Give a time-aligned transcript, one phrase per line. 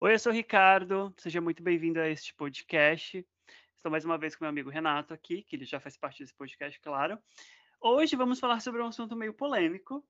[0.00, 3.26] Oi, eu sou o Ricardo, seja muito bem-vindo a este podcast.
[3.76, 6.32] Estou mais uma vez com meu amigo Renato aqui, que ele já faz parte desse
[6.34, 7.18] podcast, claro.
[7.78, 10.02] Hoje vamos falar sobre um assunto meio polêmico,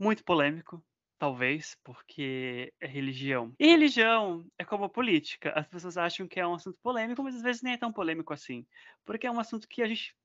[0.00, 0.84] muito polêmico,
[1.16, 3.54] talvez, porque é religião.
[3.56, 5.52] E religião é como política.
[5.54, 8.32] As pessoas acham que é um assunto polêmico, mas às vezes nem é tão polêmico
[8.32, 8.66] assim,
[9.04, 10.16] porque é um assunto que a gente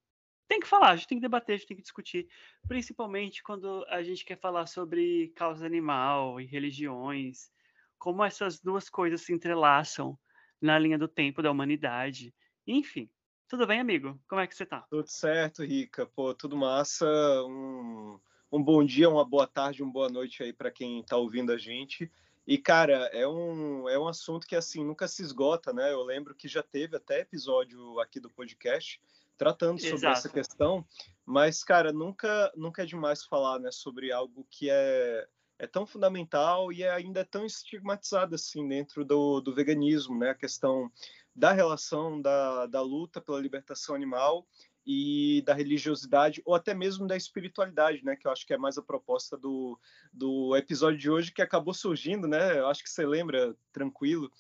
[0.48, 2.28] tem que falar, a gente tem que debater, a gente tem que discutir,
[2.68, 7.50] principalmente quando a gente quer falar sobre causa animal e religiões,
[7.98, 10.18] como essas duas coisas se entrelaçam
[10.62, 12.34] na linha do tempo da humanidade.
[12.68, 13.10] Enfim,
[13.48, 14.20] tudo bem, amigo?
[14.28, 14.82] Como é que você tá?
[14.90, 16.06] Tudo certo, Rica.
[16.06, 17.06] Pô, tudo massa.
[17.44, 18.20] Um,
[18.52, 21.58] um bom dia, uma boa tarde, uma boa noite aí para quem está ouvindo a
[21.58, 22.12] gente.
[22.48, 25.92] E, cara, é um, é um assunto que, assim, nunca se esgota, né?
[25.92, 29.00] Eu lembro que já teve até episódio aqui do podcast
[29.38, 30.18] tratando sobre Exato.
[30.18, 30.86] essa questão,
[31.26, 35.28] mas, cara, nunca, nunca é demais falar, né, sobre algo que é,
[35.58, 40.32] é tão fundamental e ainda é tão estigmatizado, assim, dentro do, do veganismo, né?
[40.32, 40.92] A questão
[41.36, 44.48] da relação da, da luta pela libertação animal
[44.86, 48.16] e da religiosidade, ou até mesmo da espiritualidade, né?
[48.16, 49.80] Que eu acho que é mais a proposta do,
[50.14, 52.60] do episódio de hoje, que acabou surgindo, né?
[52.60, 54.32] Eu acho que você lembra, tranquilo,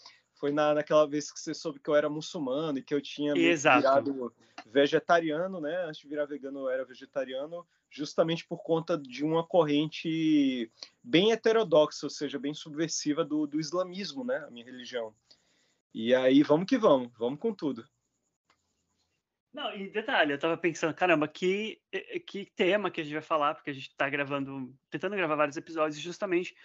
[0.45, 3.33] foi na, naquela vez que você soube que eu era muçulmano e que eu tinha
[3.33, 4.31] virado
[4.67, 5.75] vegetariano, né?
[5.87, 10.71] Antes de virar vegano, eu era vegetariano, justamente por conta de uma corrente
[11.03, 14.37] bem heterodoxa, ou seja, bem subversiva do, do islamismo, né?
[14.47, 15.15] A minha religião.
[15.91, 17.83] E aí, vamos que vamos, vamos com tudo.
[19.51, 23.21] Não, e detalhe, eu tava pensando, caramba, que, eh, que tema que a gente vai
[23.23, 26.55] falar, porque a gente tá gravando, tentando gravar vários episódios, justamente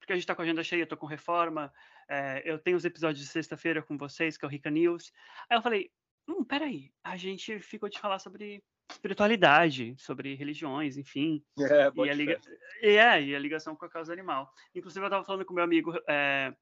[0.00, 1.72] porque a gente tá com a agenda cheia, eu tô com reforma,
[2.10, 5.12] eh, eu tenho os episódios de sexta-feira com vocês, que é o Rica News.
[5.48, 5.90] Aí eu falei,
[6.28, 12.14] hum, peraí, a gente ficou de falar sobre espiritualidade, sobre religiões, enfim, É, e a,
[12.14, 12.40] liga...
[12.82, 14.52] é, e a ligação com a causa animal.
[14.74, 16.52] Inclusive, eu tava falando com meu amigo eh,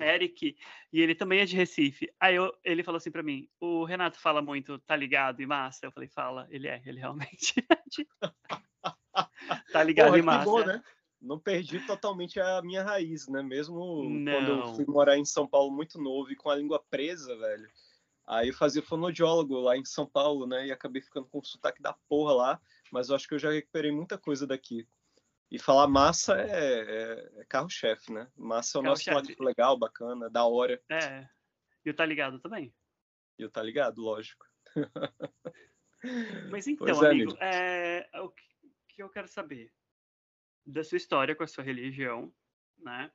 [0.00, 0.56] Eric,
[0.90, 2.10] e ele também é de Recife.
[2.18, 5.84] Aí eu- ele falou assim pra mim: o Renato fala muito, tá ligado e massa?
[5.84, 8.08] Eu falei, fala, ele é, ele realmente é de-
[9.70, 10.44] tá ligado Porra, e massa.
[10.44, 10.82] bom, né?
[11.22, 13.42] Não perdi totalmente a minha raiz, né?
[13.42, 14.74] Mesmo quando eu Não.
[14.74, 17.70] fui morar em São Paulo muito novo e com a língua presa, velho.
[18.26, 20.66] Aí eu fazia fonoaudiólogo lá em São Paulo, né?
[20.66, 23.52] E acabei ficando com o sotaque da porra lá, mas eu acho que eu já
[23.52, 24.86] recuperei muita coisa daqui.
[25.50, 28.28] E falar massa é, é- é carro-chefe, né?
[28.36, 30.82] Massa é o nosso lado legal, bacana, da hora.
[30.90, 31.28] É.
[31.84, 32.74] E o tá ligado também.
[33.38, 34.44] E eu tá ligado, lógico.
[36.50, 37.38] Mas então, Pois é, amigo, amigo.
[37.44, 38.30] é, o
[38.88, 39.72] que eu quero saber
[40.66, 42.34] da sua história com a sua religião,
[42.78, 43.10] né?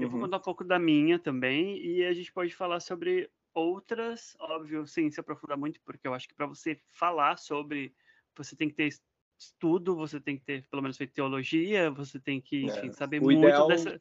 [0.00, 0.20] Eu vou Uhum.
[0.20, 5.10] contar um pouco da minha também e a gente pode falar sobre outras, óbvio, sem
[5.10, 7.94] se aprofundar muito, porque eu acho que para você falar sobre,
[8.36, 8.90] você tem que ter
[9.38, 13.20] estudo, você tem que ter pelo menos feito teologia, você tem que, enfim, É, saber
[13.20, 14.00] o muito ideal dessa.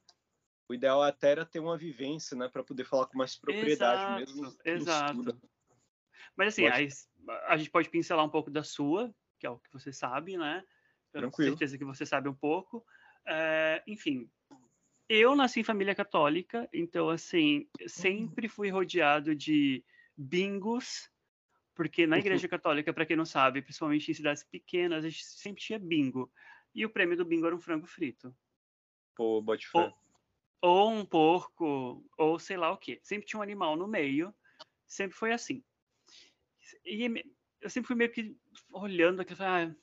[0.69, 2.49] O ideal até era ter uma vivência, né?
[2.49, 4.53] Para poder falar com mais propriedade Exato, mesmo.
[4.65, 5.37] exato.
[6.35, 6.67] Mas assim, Lógico.
[6.67, 6.87] aí,
[7.47, 10.65] a gente pode pincelar um pouco da sua, que é o que você sabe, né?
[11.13, 12.85] Tenho certeza que você sabe um pouco.
[13.25, 14.29] É, enfim,
[15.07, 19.83] eu nasci em família católica, então assim, sempre fui rodeado de
[20.17, 21.09] bingos,
[21.75, 25.61] porque na igreja católica, para quem não sabe, principalmente em cidades pequenas, a gente sempre
[25.61, 26.31] tinha bingo.
[26.73, 28.35] E o prêmio do bingo era um frango frito.
[29.15, 29.93] Pô, bote fé.
[30.61, 32.99] Ou um porco, ou sei lá o quê.
[33.03, 34.33] Sempre tinha um animal no meio,
[34.87, 35.63] sempre foi assim.
[36.85, 37.05] E
[37.61, 38.35] eu sempre fui meio que
[38.71, 39.75] olhando aquilo, ah,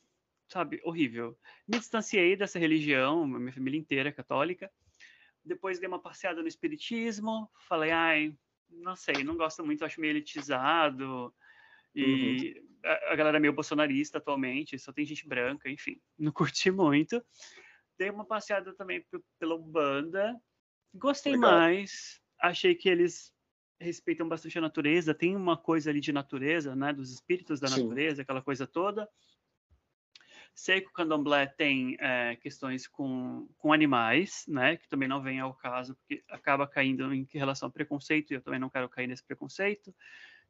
[0.50, 1.38] sabe, horrível.
[1.66, 4.71] Me distanciei dessa religião, minha família inteira é católica.
[5.44, 8.37] Depois dei uma passeada no espiritismo, falei, ai,
[8.69, 11.34] não sei, não gosto muito, acho meio elitizado.
[11.94, 16.71] E a, a galera é meio bolsonarista atualmente, só tem gente branca, enfim, não curti
[16.71, 17.25] muito.
[17.99, 20.37] Dei uma passeada também pe- pela Umbanda,
[20.94, 21.50] gostei Legal.
[21.53, 23.32] mais, achei que eles
[23.81, 27.82] respeitam bastante a natureza, tem uma coisa ali de natureza, né, dos espíritos da Sim.
[27.82, 29.08] natureza, aquela coisa toda.
[30.55, 35.41] Sei que o candomblé tem eh, questões com, com animais, né, que também não vem
[35.41, 39.06] ao caso, porque acaba caindo em relação ao preconceito, e eu também não quero cair
[39.06, 39.94] nesse preconceito,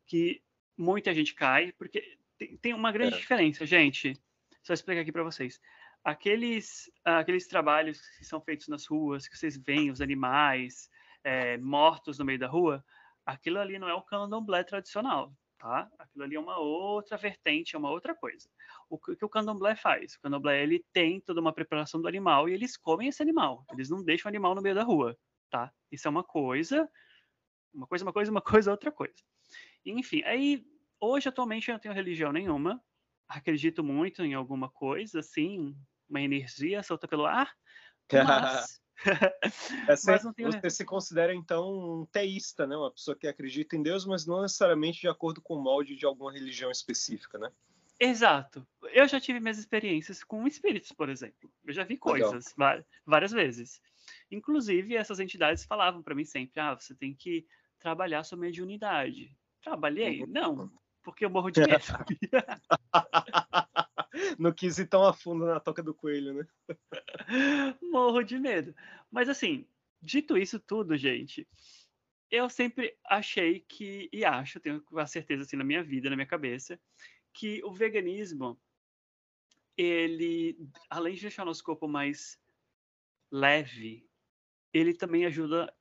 [0.06, 0.42] que
[0.76, 3.18] muita gente cai, porque tem, tem uma grande É.
[3.18, 4.14] diferença, gente.
[4.62, 5.60] Só explicar aqui para vocês.
[6.02, 10.90] Aqueles, aqueles trabalhos que são feitos nas ruas, que vocês veem os animais
[11.22, 12.84] eh, mortos no meio da rua,
[13.24, 15.88] aquilo ali não é o candomblé tradicional, tá?
[15.98, 18.48] Aquilo ali é uma outra vertente, é uma outra coisa.
[18.88, 20.14] O que, o candomblé faz?
[20.14, 23.64] O candomblé, ele tem toda uma preparação do animal e eles comem esse animal.
[23.70, 25.16] Eles não deixam o animal no meio da rua,
[25.50, 25.70] tá?
[25.92, 26.88] Isso é uma coisa,
[27.72, 29.14] uma coisa, uma coisa, uma coisa, outra coisa.
[29.84, 30.64] Enfim, aí,
[30.98, 32.82] hoje, atualmente, eu não tenho religião nenhuma,
[33.28, 35.76] acredito muito em alguma coisa, assim,
[36.08, 37.54] uma energia solta pelo ar,
[38.12, 38.80] mas...
[39.88, 40.52] Essa, mas tenho...
[40.52, 42.76] Você se considera, então, um teísta, né?
[42.76, 46.06] Uma pessoa que acredita em Deus, mas não necessariamente de acordo com o molde de
[46.06, 47.50] alguma religião específica, né?
[47.98, 48.66] Exato.
[48.94, 51.52] Eu já tive minhas experiências com espíritos, por exemplo.
[51.66, 52.54] Eu já vi coisas
[53.06, 53.80] várias vezes.
[54.30, 57.46] Inclusive, essas entidades falavam para mim sempre: ah, você tem que
[57.78, 59.36] trabalhar sua mediunidade.
[59.62, 60.22] Trabalhei?
[60.22, 60.28] Uhum.
[60.28, 61.74] Não, porque eu morro de medo.
[64.38, 66.48] Não quis ir tão a fundo na toca do coelho, né?
[67.82, 68.74] morro de medo.
[69.10, 69.66] Mas assim,
[70.00, 71.46] dito isso tudo, gente,
[72.30, 76.26] eu sempre achei que, e acho, tenho a certeza assim na minha vida, na minha
[76.26, 76.80] cabeça,
[77.32, 78.60] que o veganismo,
[79.76, 80.56] ele,
[80.88, 82.38] além de deixar nosso corpo mais
[83.30, 84.06] leve,
[84.72, 85.72] ele também ajuda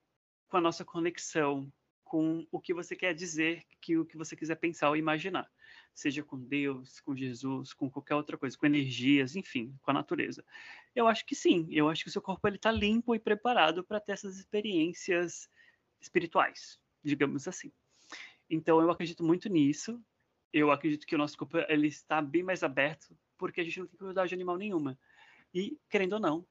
[0.47, 1.71] com a nossa conexão
[2.03, 5.49] com o que você quer dizer, que o que você quiser pensar ou imaginar,
[5.93, 10.43] seja com Deus, com Jesus, com qualquer outra coisa, com energias, enfim, com a natureza.
[10.95, 13.83] Eu acho que sim, eu acho que o seu corpo ele está limpo e preparado
[13.83, 15.49] para ter essas experiências
[15.99, 17.71] espirituais, digamos assim.
[18.49, 20.01] Então eu acredito muito nisso
[20.51, 23.87] eu acredito que o nosso corpo ele está bem mais aberto porque a gente não
[23.87, 24.99] tem crueldade animal nenhuma.
[25.53, 26.45] E, querendo ou não,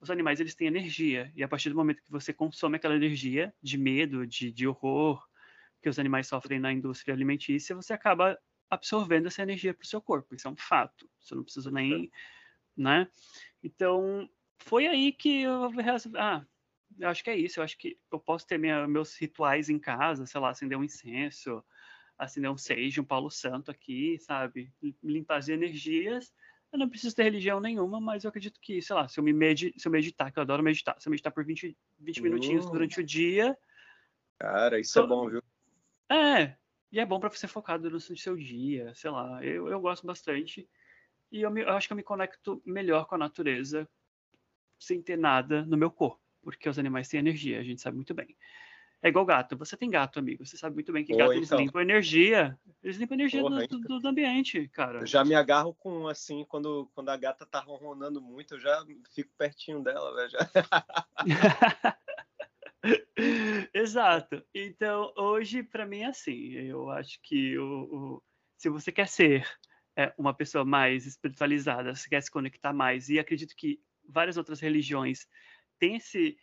[0.00, 1.32] os animais eles têm energia.
[1.36, 5.24] E a partir do momento que você consome aquela energia de medo, de, de horror
[5.80, 8.36] que os animais sofrem na indústria alimentícia, você acaba
[8.70, 10.34] absorvendo essa energia para o seu corpo.
[10.34, 11.08] Isso é um fato.
[11.20, 12.10] Você não precisa nem.
[12.76, 13.08] Né?
[13.62, 14.28] Então,
[14.58, 15.70] foi aí que eu
[16.16, 16.44] ah,
[16.98, 17.60] eu acho que é isso.
[17.60, 20.84] Eu acho que eu posso ter minha, meus rituais em casa, sei lá, acender um
[20.84, 21.64] incenso,
[22.18, 24.72] acender um sage, um Paulo Santo aqui, sabe?
[25.02, 26.32] Limpar as energias.
[26.72, 29.32] Eu não preciso ter religião nenhuma, mas eu acredito que, sei lá, se eu, me
[29.32, 32.66] med se eu meditar, que eu adoro meditar, se eu meditar por 20, 20 minutinhos
[32.66, 32.70] uh.
[32.70, 33.56] durante o dia.
[34.38, 35.42] Cara, isso é bom, viu?
[36.10, 36.56] É,
[36.96, 39.44] e é bom para você focar durante o seu dia, sei lá.
[39.44, 40.66] Eu, eu gosto bastante.
[41.30, 43.86] E eu, me, eu acho que eu me conecto melhor com a natureza
[44.78, 48.14] sem ter nada no meu corpo, porque os animais têm energia, a gente sabe muito
[48.14, 48.34] bem.
[49.02, 49.58] É igual gato.
[49.58, 50.46] Você tem gato, amigo.
[50.46, 51.58] Você sabe muito bem que gato eles então.
[51.58, 52.58] limpam energia.
[52.82, 55.00] Eles limpam energia Porra, do, do, do, ambiente, cara.
[55.00, 58.82] Eu já me agarro com, assim, quando, quando a gata tá ronronando muito, eu já
[59.14, 60.38] fico pertinho dela, velho.
[63.74, 64.42] Exato.
[64.54, 66.52] Então, hoje, para mim, é assim.
[66.52, 68.22] Eu acho que o, o
[68.56, 69.46] se você quer ser
[69.96, 74.60] é, uma pessoa mais espiritualizada, se quer se conectar mais, e acredito que várias outras
[74.60, 75.26] religiões
[75.78, 76.38] têm esse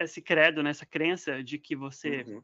[0.00, 2.42] esse credo, né, essa crença de que você uhum.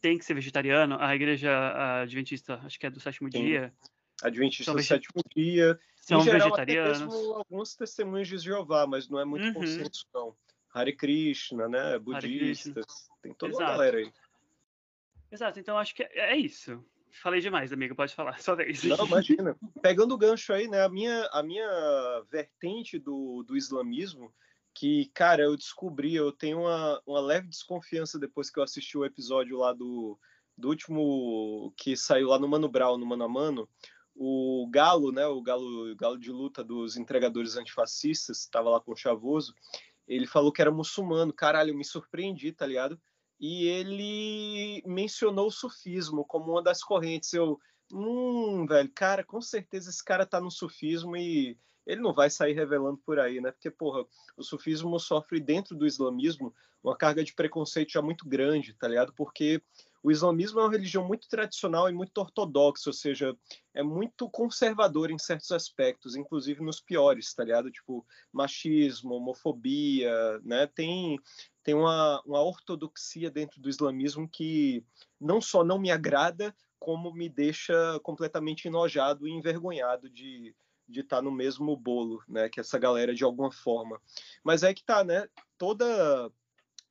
[0.00, 0.96] tem que ser vegetariano.
[1.00, 3.44] A igreja adventista, acho que é do sétimo Sim.
[3.44, 3.74] dia.
[4.22, 5.78] Adventista do sétimo dia.
[5.96, 7.00] São em geral, vegetarianos.
[7.00, 9.54] mesmo alguns testemunhos de Jeová, mas não é muito uhum.
[9.54, 10.36] consenso, não.
[10.72, 11.98] Hare Krishna, né?
[11.98, 13.10] Budistas.
[13.20, 13.64] Tem toda Exato.
[13.64, 14.12] uma galera aí.
[15.30, 16.84] Exato, então acho que é, é isso.
[17.22, 18.82] Falei demais, amigo, pode falar, só vez.
[18.84, 19.56] Não, imagina.
[19.82, 20.82] Pegando o gancho aí, né?
[20.82, 24.32] A minha, a minha vertente do, do islamismo
[24.74, 29.04] que, cara, eu descobri, eu tenho uma, uma leve desconfiança depois que eu assisti o
[29.04, 30.18] episódio lá do,
[30.56, 33.68] do último que saiu lá no Mano Brown, no Mano a Mano,
[34.14, 38.96] o Galo, né, o Galo, Galo de luta dos entregadores antifascistas, estava lá com o
[38.96, 39.54] Chavoso,
[40.06, 43.00] ele falou que era muçulmano, caralho, eu me surpreendi, tá ligado?
[43.40, 47.58] E ele mencionou o sufismo como uma das correntes, eu,
[47.92, 52.52] hum, velho, cara, com certeza esse cara tá no sufismo e ele não vai sair
[52.52, 53.50] revelando por aí, né?
[53.50, 54.04] Porque, porra,
[54.36, 59.12] o sufismo sofre dentro do islamismo uma carga de preconceito já muito grande, tá ligado?
[59.12, 59.62] Porque
[60.02, 63.36] o islamismo é uma religião muito tradicional e muito ortodoxa, ou seja,
[63.72, 67.70] é muito conservador em certos aspectos, inclusive nos piores, tá ligado?
[67.70, 70.66] Tipo, machismo, homofobia, né?
[70.66, 71.18] Tem,
[71.62, 74.84] tem uma, uma ortodoxia dentro do islamismo que
[75.20, 80.52] não só não me agrada, como me deixa completamente enojado e envergonhado de,
[80.88, 84.00] de estar tá no mesmo bolo, né, que essa galera de alguma forma.
[84.42, 85.28] Mas é que tá, né?
[85.56, 86.28] Toda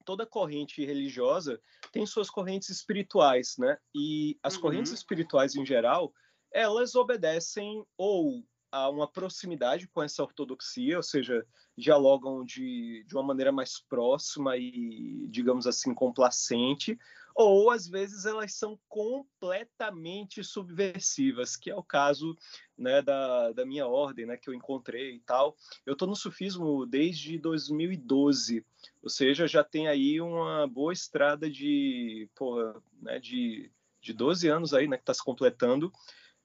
[0.05, 1.59] toda corrente religiosa
[1.91, 3.77] tem suas correntes espirituais, né?
[3.95, 4.61] E as uhum.
[4.61, 6.13] correntes espirituais em geral,
[6.51, 11.45] elas obedecem ou a uma proximidade com essa ortodoxia, ou seja,
[11.77, 16.97] dialogam de, de uma maneira mais próxima e, digamos assim, complacente,
[17.35, 22.35] ou às vezes elas são completamente subversivas, que é o caso
[22.77, 25.55] né, da, da minha ordem, né, que eu encontrei e tal.
[25.85, 28.65] Eu estou no sufismo desde 2012,
[29.01, 33.71] ou seja, já tem aí uma boa estrada de, porra, né, de,
[34.01, 35.91] de 12 anos aí, né, que está se completando,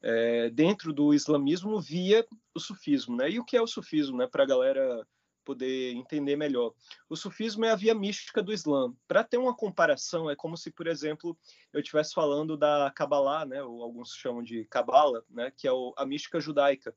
[0.02, 3.16] é, dentro do islamismo via o sufismo.
[3.16, 3.30] Né?
[3.30, 5.06] E o que é o sufismo, né, para a galera
[5.46, 6.74] poder entender melhor.
[7.08, 8.92] O sufismo é a via mística do Islã.
[9.06, 11.38] Para ter uma comparação, é como se, por exemplo,
[11.72, 16.04] eu estivesse falando da Kabbalah, né, ou alguns chamam de Kabbalah, né, que é a
[16.04, 16.94] mística judaica.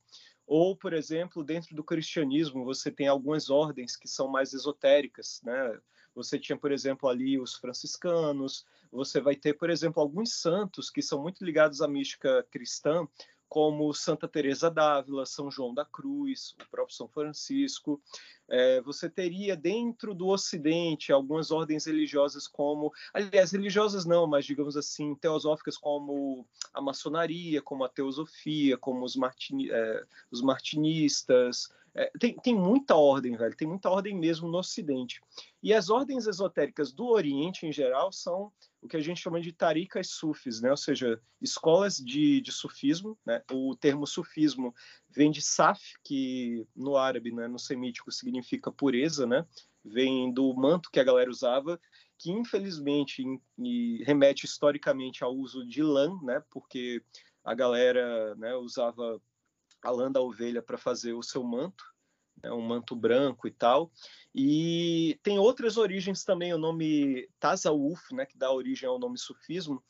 [0.51, 5.79] Ou, por exemplo, dentro do cristianismo, você tem algumas ordens que são mais esotéricas, né?
[6.15, 11.03] Você tinha, por exemplo, ali os franciscanos, você vai ter, por exemplo, alguns santos que
[11.03, 13.07] são muito ligados à mística cristã,
[13.47, 18.01] como Santa Teresa d'Ávila, São João da Cruz, o próprio São Francisco.
[18.49, 24.75] É, você teria dentro do Ocidente algumas ordens religiosas como, aliás, religiosas não, mas digamos
[24.75, 31.69] assim, teosóficas como a maçonaria, como a teosofia, como os, martini, é, os martinistas.
[31.93, 35.21] É, tem, tem muita ordem, velho, tem muita ordem mesmo no Ocidente.
[35.61, 38.51] E as ordens esotéricas do Oriente, em geral, são
[38.81, 40.71] o que a gente chama de tarikas sufis, né?
[40.71, 43.17] ou seja, escolas de, de sufismo.
[43.25, 43.41] Né?
[43.51, 44.73] O termo sufismo
[45.09, 48.38] vem de saf, que no árabe, né, no semítico, significa
[48.77, 49.45] pureza, né?
[49.83, 51.79] vem do manto que a galera usava,
[52.17, 53.23] que infelizmente
[54.05, 56.43] remete historicamente ao uso de lã, né?
[56.49, 57.01] porque
[57.43, 59.21] a galera né, usava
[59.81, 61.83] a lã da ovelha para fazer o seu manto,
[62.43, 63.91] né, um manto branco e tal.
[64.35, 69.81] E tem outras origens também, o nome Tazawuf, né, que dá origem ao nome sufismo,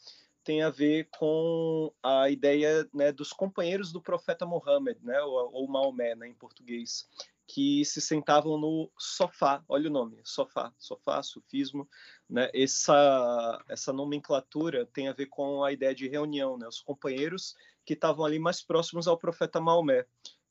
[0.44, 5.68] tem a ver com a ideia né, dos companheiros do profeta Muhammad, né, ou, ou
[5.68, 7.10] Maomé, né, em português,
[7.50, 11.90] que se sentavam no sofá, olha o nome, sofá, sofá, sufismo,
[12.30, 17.56] né, essa, essa nomenclatura tem a ver com a ideia de reunião, né, os companheiros
[17.84, 20.06] que estavam ali mais próximos ao profeta Maomé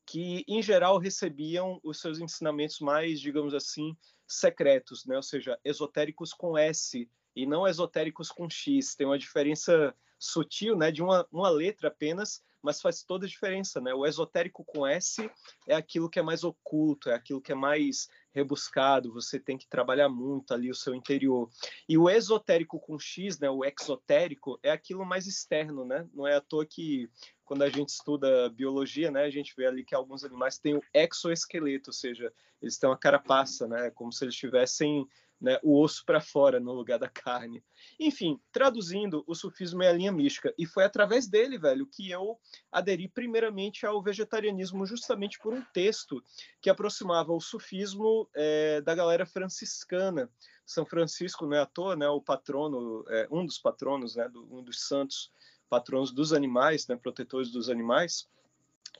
[0.08, 3.94] que em geral recebiam os seus ensinamentos mais, digamos assim,
[4.26, 5.16] secretos, né?
[5.16, 8.94] ou seja, esotéricos com S e não esotéricos com X.
[8.94, 13.80] Tem uma diferença sutil, né, de uma, uma letra apenas, mas faz toda a diferença,
[13.80, 13.94] né?
[13.94, 15.30] O esotérico com S
[15.66, 19.68] é aquilo que é mais oculto, é aquilo que é mais rebuscado, você tem que
[19.68, 21.48] trabalhar muito ali o seu interior.
[21.88, 26.06] E o esotérico com X, né, o exotérico, é aquilo mais externo, né?
[26.12, 27.10] Não é à toa que
[27.44, 30.82] quando a gente estuda biologia, né, a gente vê ali que alguns animais têm o
[30.92, 35.06] exoesqueleto, ou seja, eles têm uma carapaça, né, como se eles tivessem
[35.40, 37.62] né, o osso para fora no lugar da carne.
[37.99, 42.38] Enfim, traduzindo, o sufismo é a linha mística e foi através dele, velho, que eu
[42.73, 46.23] aderi primeiramente ao vegetarianismo justamente por um texto
[46.61, 50.28] que aproximava o sufismo é, da galera franciscana.
[50.66, 54.42] São Francisco, não é à toa, né, o patrono, é, um dos patronos, né, do,
[54.54, 55.33] um dos santos
[55.68, 58.28] patronos dos animais, né, protetores dos animais.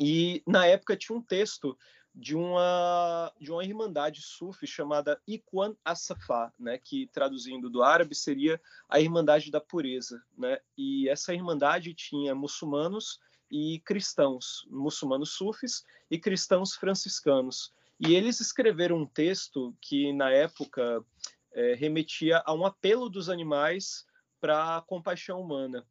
[0.01, 1.77] E na época tinha um texto
[2.19, 8.61] de uma de uma irmandade sufi chamada Ikhwan Asafá, né, que traduzindo do árabe seria
[8.89, 10.59] a Irmandade da Pureza, né?
[10.77, 17.73] E essa irmandade tinha muçulmanos e cristãos, muçulmanos sufis e cristãos franciscanos.
[18.01, 21.05] E eles escreveram um texto que na época
[21.53, 24.05] é, remetia a um apelo dos animais
[24.41, 25.87] para a compaixão humana.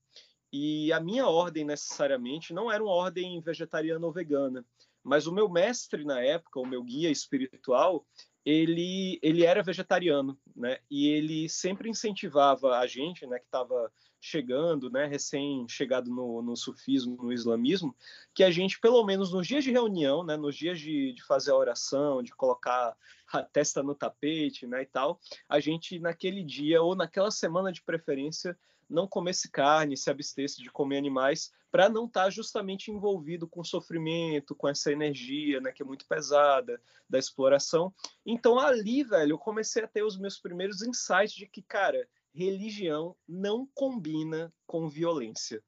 [0.51, 4.65] E a minha ordem, necessariamente, não era uma ordem vegetariana ou vegana,
[5.07, 8.05] mas o meu mestre na época, o meu guia espiritual,
[8.45, 10.79] ele, ele era vegetariano, né?
[10.91, 17.15] E ele sempre incentivava a gente, né, que estava chegando, né, recém-chegado no, no sufismo,
[17.21, 17.95] no islamismo,
[18.33, 21.51] que a gente, pelo menos nos dias de reunião, né, nos dias de, de fazer
[21.51, 22.95] a oração, de colocar
[23.31, 27.81] a testa no tapete, né, e tal, a gente naquele dia ou naquela semana de
[27.81, 28.57] preferência
[28.89, 33.63] não comesse carne, se abstesse de comer animais, para não estar tá justamente envolvido com
[33.63, 37.93] sofrimento, com essa energia, né, que é muito pesada da exploração.
[38.25, 43.15] Então ali, velho, eu comecei a ter os meus primeiros insights de que, cara, religião
[43.27, 45.61] não combina com violência.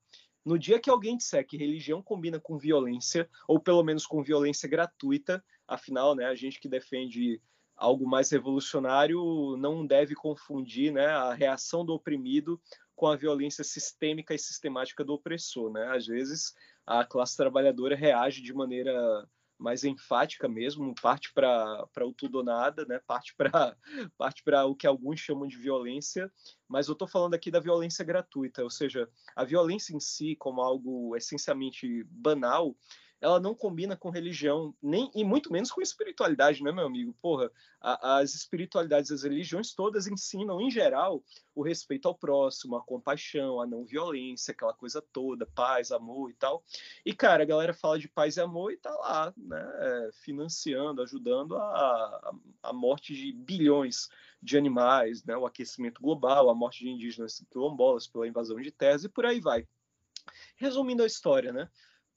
[0.45, 4.69] No dia que alguém disser que religião combina com violência, ou pelo menos com violência
[4.69, 7.41] gratuita, afinal, né, a gente que defende
[7.75, 12.61] algo mais revolucionário não deve confundir né, a reação do oprimido
[12.99, 15.89] com a violência sistêmica e sistemática do opressor, né?
[15.95, 16.53] Às vezes
[16.85, 19.25] a classe trabalhadora reage de maneira
[19.57, 22.99] mais enfática mesmo, parte para o tudo ou nada, né?
[23.07, 23.77] Parte para
[24.17, 26.29] parte para o que alguns chamam de violência,
[26.67, 30.59] mas eu estou falando aqui da violência gratuita, ou seja, a violência em si como
[30.59, 32.75] algo essencialmente banal,
[33.21, 37.13] ela não combina com religião, nem e muito menos com espiritualidade, né, meu amigo?
[37.21, 41.23] Porra, a, as espiritualidades, as religiões todas ensinam, em geral,
[41.53, 46.33] o respeito ao próximo, a compaixão, a não violência, aquela coisa toda, paz, amor e
[46.33, 46.63] tal.
[47.05, 51.57] E, cara, a galera fala de paz e amor e tá lá, né, financiando, ajudando
[51.57, 52.31] a, a,
[52.63, 54.09] a morte de bilhões
[54.41, 59.03] de animais, né, o aquecimento global, a morte de indígenas quilombolas pela invasão de terras
[59.03, 59.67] e por aí vai.
[60.55, 61.69] Resumindo a história, né?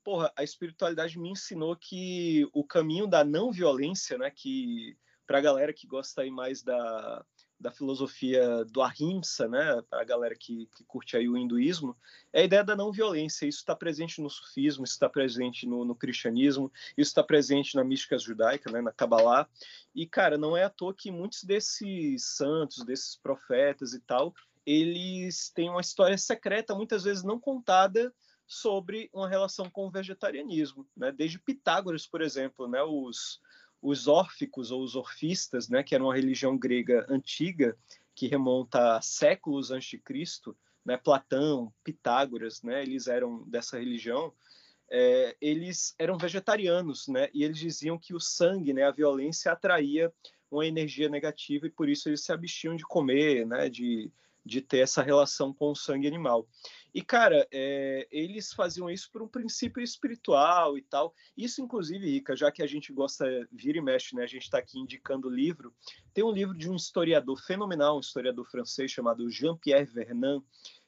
[0.02, 5.42] Porra, a espiritualidade me ensinou que o caminho da não violência, né, que para a
[5.42, 7.25] galera que gosta aí mais da,
[7.59, 11.97] da filosofia do Ahimsa, né, para a galera que, que curte aí o hinduísmo,
[12.32, 13.47] é a ideia da não violência.
[13.47, 17.85] Isso está presente no sufismo, isso está presente no, no, cristianismo, isso está presente na
[17.85, 19.49] mística judaica, né, na Kabbalah.
[19.94, 24.35] E, cara, não é à toa que muitos desses santos, desses profetas e tal,
[24.66, 28.12] eles têm uma história secreta, muitas vezes não contada,
[28.46, 30.87] sobre uma relação com o vegetarianismo.
[30.96, 31.12] Né?
[31.12, 33.40] Desde Pitágoras, por exemplo, né, os
[33.82, 37.76] os órficos ou os orfistas, né, que era uma religião grega antiga
[38.14, 44.32] que remonta a séculos antes de Cristo, né, Platão, Pitágoras, né, eles eram dessa religião.
[44.88, 50.12] É, eles eram vegetarianos, né, e eles diziam que o sangue, né, a violência atraía
[50.50, 54.12] uma energia negativa e por isso eles se abstiam de comer, né, de,
[54.44, 56.49] de ter essa relação com o sangue animal.
[56.94, 61.14] E, cara, é, eles faziam isso por um princípio espiritual e tal.
[61.37, 64.25] Isso, inclusive, Rica, já que a gente gosta, vira e mexe, né?
[64.25, 65.75] A gente está aqui indicando o livro.
[66.12, 70.42] Tem um livro de um historiador fenomenal, um historiador francês chamado Jean-Pierre Vernant.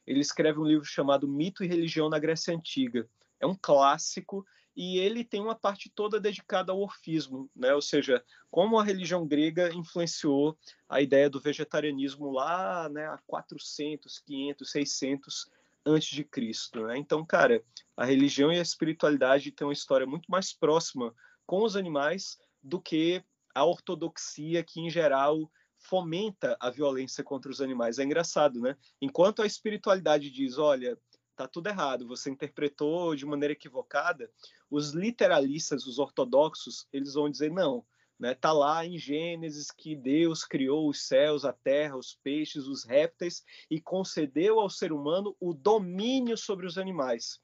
[0.05, 3.09] Ele escreve um livro chamado Mito e Religião na Grécia Antiga.
[3.39, 4.45] É um clássico
[4.75, 7.73] e ele tem uma parte toda dedicada ao orfismo, né?
[7.73, 10.57] ou seja, como a religião grega influenciou
[10.89, 15.51] a ideia do vegetarianismo lá né, há 400, 500, 600
[15.85, 16.85] antes de Cristo.
[16.87, 16.97] Né?
[16.97, 17.63] Então, cara,
[17.95, 21.13] a religião e a espiritualidade têm uma história muito mais próxima
[21.45, 27.61] com os animais do que a ortodoxia que, em geral, fomenta a violência contra os
[27.61, 27.99] animais.
[27.99, 28.75] É engraçado, né?
[29.01, 30.97] Enquanto a espiritualidade diz, olha,
[31.35, 34.31] tá tudo errado, você interpretou de maneira equivocada,
[34.69, 37.85] os literalistas, os ortodoxos, eles vão dizer não,
[38.19, 38.33] né?
[38.33, 43.43] Tá lá em Gênesis que Deus criou os céus, a terra, os peixes, os répteis
[43.69, 47.39] e concedeu ao ser humano o domínio sobre os animais.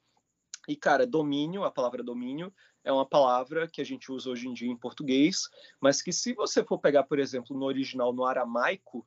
[0.66, 2.52] E cara, domínio, a palavra domínio
[2.84, 5.48] é uma palavra que a gente usa hoje em dia em português,
[5.80, 9.06] mas que se você for pegar, por exemplo, no original no aramaico,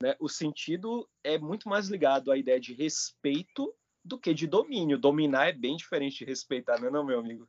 [0.00, 3.74] né, o sentido é muito mais ligado à ideia de respeito
[4.06, 4.96] do que de domínio.
[4.96, 7.48] Dominar é bem diferente de respeitar, não é não, meu amigo?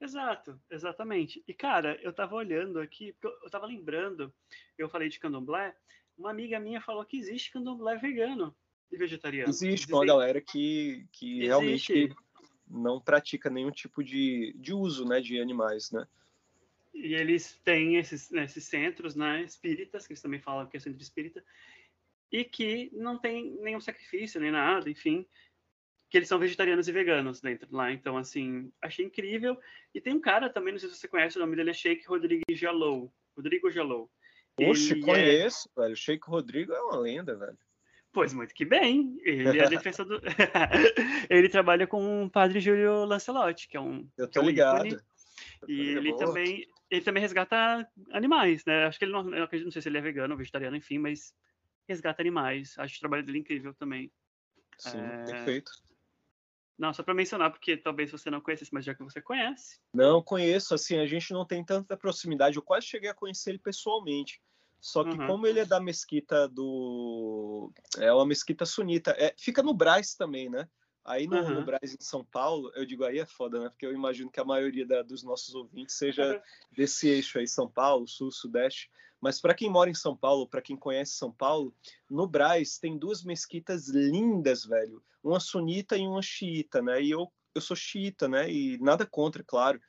[0.00, 1.44] Exato, exatamente.
[1.46, 4.32] E, cara, eu tava olhando aqui, porque eu tava lembrando,
[4.78, 5.76] eu falei de candomblé,
[6.16, 8.54] uma amiga minha falou que existe candomblé vegano
[8.90, 9.50] e vegetariano.
[9.50, 12.14] Existe uma galera que, que realmente
[12.66, 16.06] não pratica nenhum tipo de, de uso né, de animais, né?
[16.94, 20.80] E eles têm esses, né, esses centros né, espíritas, que eles também falam que é
[20.80, 21.44] centro espírita,
[22.32, 25.26] e que não tem nenhum sacrifício, nem nada, enfim
[26.10, 27.92] que eles são vegetarianos e veganos dentro lá.
[27.92, 29.56] Então, assim, achei incrível.
[29.94, 32.06] E tem um cara também, não sei se você conhece, o nome dele é Sheik
[32.06, 33.12] Rodrigues Jalou.
[33.36, 34.10] Rodrigo Jalou.
[34.60, 35.82] Oxe, é conheço, é...
[35.82, 35.96] velho.
[35.96, 37.56] Sheik Rodrigo é uma lenda, velho.
[38.12, 39.16] Pois muito que bem.
[39.22, 40.20] Ele é defensor do.
[41.30, 44.08] ele trabalha com o padre Júlio Lancelotti, que é um.
[44.18, 44.86] Eu tô ligado.
[44.86, 45.00] Ícone,
[45.68, 48.86] e ele também, ele também resgata animais, né?
[48.86, 49.32] Acho que ele não.
[49.32, 51.32] Eu acredito, não sei se ele é vegano ou vegetariano, enfim, mas
[51.88, 52.76] resgata animais.
[52.78, 54.10] Acho o trabalho dele incrível também.
[54.76, 55.24] Sim, é...
[55.24, 55.70] perfeito.
[56.80, 59.78] Não, só para mencionar, porque talvez você não conhecesse, mas já que você conhece.
[59.92, 60.74] Não, conheço.
[60.74, 62.56] Assim, a gente não tem tanta proximidade.
[62.56, 64.40] Eu quase cheguei a conhecer ele pessoalmente.
[64.80, 65.26] Só que uhum.
[65.26, 67.70] como ele é da mesquita do...
[67.98, 69.10] É uma mesquita sunita.
[69.18, 70.66] É, fica no Braz também, né?
[71.04, 71.54] Aí no, uhum.
[71.54, 73.68] no Braz, em São Paulo, eu digo aí é foda, né?
[73.68, 77.68] Porque eu imagino que a maioria da, dos nossos ouvintes seja desse eixo aí, São
[77.68, 78.90] Paulo, Sul, Sudeste.
[79.20, 81.74] Mas para quem mora em São Paulo, para quem conhece São Paulo,
[82.08, 85.02] no Braz tem duas mesquitas lindas, velho.
[85.22, 87.02] Uma sunita e uma xiita, né?
[87.02, 88.50] E eu, eu sou xiita, né?
[88.50, 89.80] E nada contra, claro.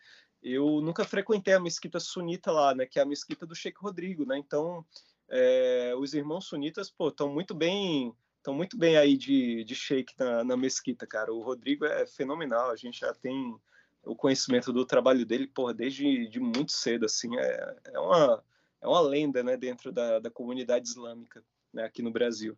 [0.41, 2.85] Eu nunca frequentei a mesquita sunita lá, né?
[2.85, 4.37] Que é a mesquita do Sheikh Rodrigo, né?
[4.37, 4.85] Então,
[5.29, 10.13] é, os irmãos sunitas, pô, estão muito bem estão muito bem aí de, de shake
[10.19, 11.31] na, na mesquita, cara.
[11.33, 13.55] O Rodrigo é fenomenal, a gente já tem
[14.03, 18.43] o conhecimento do trabalho dele, porra, desde de muito cedo, assim, é, é uma
[18.81, 22.57] é uma lenda né, dentro da, da comunidade islâmica né, aqui no Brasil.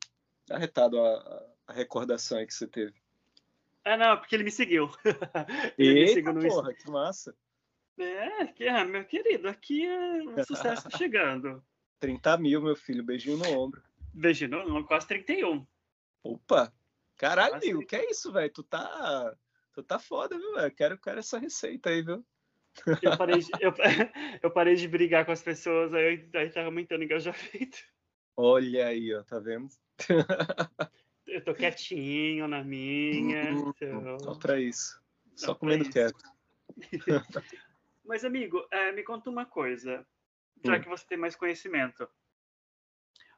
[0.49, 2.93] Arretado a, a recordação aí que você teve.
[3.83, 4.89] Ah, não, porque ele me seguiu.
[5.77, 7.35] ele Eita, me seguiu no porra, que massa.
[7.97, 11.63] É, que, ah, meu querido, aqui é o sucesso tá chegando.
[11.99, 13.83] 30 mil, meu filho, beijinho no ombro.
[14.13, 15.65] Beijinho no ombro, quase 31.
[16.23, 16.73] Opa!
[17.17, 18.51] Caralho, amigo, que é isso, velho?
[18.51, 19.35] Tu tá,
[19.73, 20.71] tu tá foda, viu, velho?
[20.73, 22.25] Quero, quero essa receita aí, viu?
[23.01, 23.73] Eu parei, de, eu,
[24.41, 27.77] eu parei de brigar com as pessoas, aí, aí tá aumentando o engajamento.
[28.35, 29.67] Olha aí, ó, tá vendo?
[31.27, 33.51] Eu tô quietinho na minha.
[33.51, 34.19] Então...
[34.19, 35.01] Só pra isso.
[35.35, 36.23] Só, Só comendo quieto.
[38.05, 40.05] Mas, amigo, é, me conta uma coisa,
[40.63, 40.81] já hum.
[40.81, 42.07] que você tem mais conhecimento.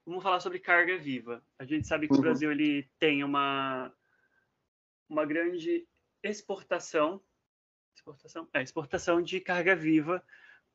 [0.05, 1.43] Vamos falar sobre carga viva.
[1.57, 2.19] A gente sabe que uhum.
[2.19, 3.91] o Brasil ele tem uma,
[5.09, 5.87] uma grande
[6.21, 7.21] exportação
[7.95, 10.23] exportação, é, exportação de carga viva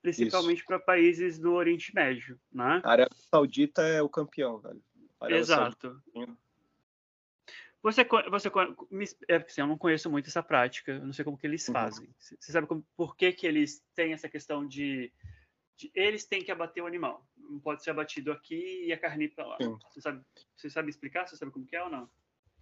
[0.02, 2.80] principalmente para países do Oriente Médio, né?
[2.82, 4.82] A Arábia Saudita é o campeão, velho.
[5.28, 6.00] Exato.
[6.14, 6.36] Saudita...
[7.82, 11.36] Você, você é porque assim, eu não conheço muito essa prática, eu não sei como
[11.36, 11.74] que eles uhum.
[11.74, 12.06] fazem.
[12.06, 12.14] Uhum.
[12.18, 15.12] Você sabe como, por que, que eles têm essa questão de,
[15.76, 17.26] de, eles têm que abater o animal?
[17.50, 19.58] Não pode ser abatido aqui e a carne para lá.
[19.90, 20.24] Você sabe,
[20.56, 21.26] você sabe explicar?
[21.26, 22.08] Você sabe como que é ou não?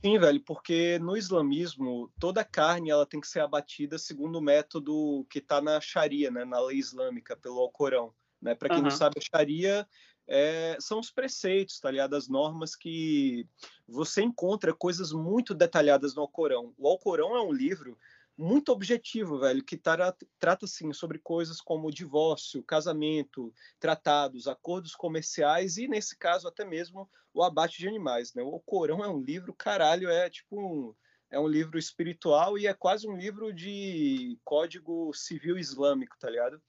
[0.04, 5.26] Sim, velho, porque no islamismo toda carne ela tem que ser abatida segundo o método
[5.28, 8.14] que está na Sharia, né, na lei islâmica, pelo Alcorão.
[8.40, 8.54] Né?
[8.54, 8.84] Para quem uhum.
[8.84, 9.86] não sabe, a Sharia
[10.28, 12.14] é, são os preceitos, tá ligado?
[12.14, 13.46] As normas que
[13.88, 16.72] você encontra coisas muito detalhadas no Alcorão.
[16.78, 17.98] O Alcorão é um livro
[18.38, 25.76] muito objetivo, velho, que tra trata assim sobre coisas como divórcio, casamento, tratados, acordos comerciais
[25.76, 28.42] e nesse caso até mesmo o abate de animais, né?
[28.42, 30.94] O Corão é um livro, caralho, é tipo um,
[31.30, 36.62] é um livro espiritual e é quase um livro de código civil islâmico, tá ligado?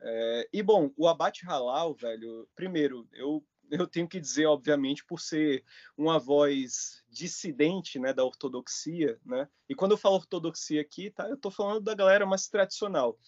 [0.00, 5.20] É, e bom, o abate halal, velho, primeiro, eu eu tenho que dizer, obviamente, por
[5.20, 5.64] ser
[5.96, 9.48] uma voz dissidente né, da ortodoxia, né?
[9.68, 13.18] E quando eu falo ortodoxia aqui, tá, eu estou falando da galera mais tradicional.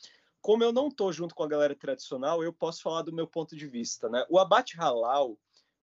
[0.41, 3.57] Como eu não estou junto com a galera tradicional, eu posso falar do meu ponto
[3.57, 4.25] de vista, né?
[4.29, 5.39] O abate halal,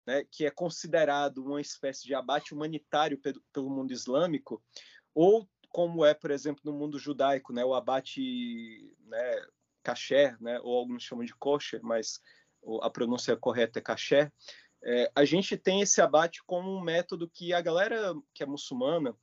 [0.06, 3.20] né, que é considerado uma espécie de abate humanitário
[3.52, 4.62] pelo mundo islâmico,
[5.14, 9.46] ou como é, por exemplo, no mundo judaico, né, o abate né,
[9.82, 12.20] kasher, né, ou alguns chamam de kosher, mas
[12.82, 14.30] a pronúncia correta é caché,
[14.84, 19.14] é, a gente tem esse abate como um método que a galera que é muçulmana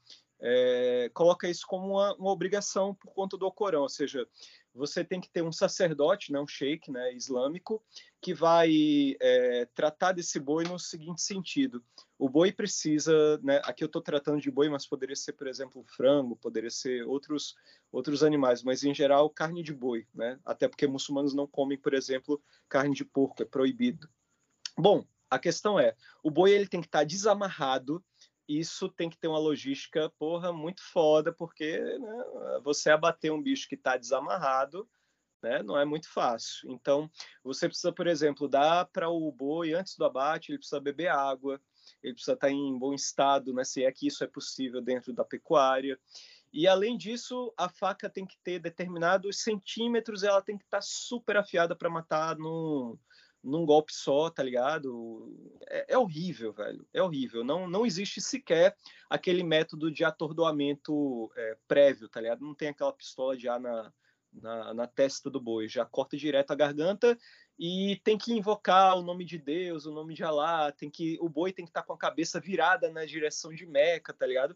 [0.41, 4.25] é, coloca isso como uma, uma, obrigação por conta do Corão, ou seja,
[4.73, 7.83] você tem que ter um sacerdote, né, um sheik né, islâmico,
[8.21, 11.83] que vai é, tratar desse boi no seguinte sentido:
[12.17, 15.83] o boi precisa, né, aqui eu estou tratando de boi, mas poderia ser, por exemplo,
[15.83, 17.55] frango, poderia ser outros
[17.91, 20.39] outros animais, mas em geral carne de boi, né?
[20.45, 24.07] Até porque muçulmanos não comem, por exemplo, carne de porco, é proibido.
[24.77, 28.03] Bom, a questão é, o boi ele tem que estar tá desamarrado
[28.49, 32.23] isso tem que ter uma logística, porra, muito foda, porque né,
[32.63, 34.89] você abater um bicho que está desamarrado,
[35.41, 36.71] né, não é muito fácil.
[36.71, 37.09] Então,
[37.43, 41.61] você precisa, por exemplo, dar para o boi, antes do abate, ele precisa beber água,
[42.01, 45.13] ele precisa estar tá em bom estado, né, se é que isso é possível dentro
[45.13, 45.99] da pecuária.
[46.51, 50.83] E, além disso, a faca tem que ter determinados centímetros, ela tem que estar tá
[50.83, 52.97] super afiada para matar no,
[53.43, 55.33] num golpe só, tá ligado?
[55.67, 56.85] É, é, horrível, velho.
[56.93, 57.43] É horrível.
[57.43, 58.75] Não, não existe sequer
[59.09, 62.45] aquele método de atordoamento é, prévio, tá ligado?
[62.45, 63.93] Não tem aquela pistola de ar na,
[64.33, 65.67] na, na, testa do boi.
[65.67, 67.17] Já corta direto a garganta
[67.57, 70.71] e tem que invocar o nome de Deus, o nome de Alá.
[70.73, 73.65] Tem que, o boi tem que estar tá com a cabeça virada na direção de
[73.65, 74.55] Meca, tá ligado?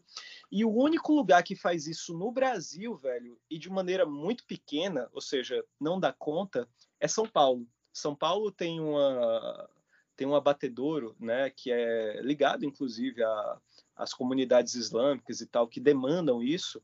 [0.52, 5.08] E o único lugar que faz isso no Brasil, velho, e de maneira muito pequena,
[5.12, 6.68] ou seja, não dá conta,
[7.00, 7.66] é São Paulo.
[7.94, 9.70] São Paulo tem uma
[10.16, 13.20] tem um abatedouro, né, que é ligado inclusive
[13.96, 16.80] as comunidades islâmicas e tal que demandam isso.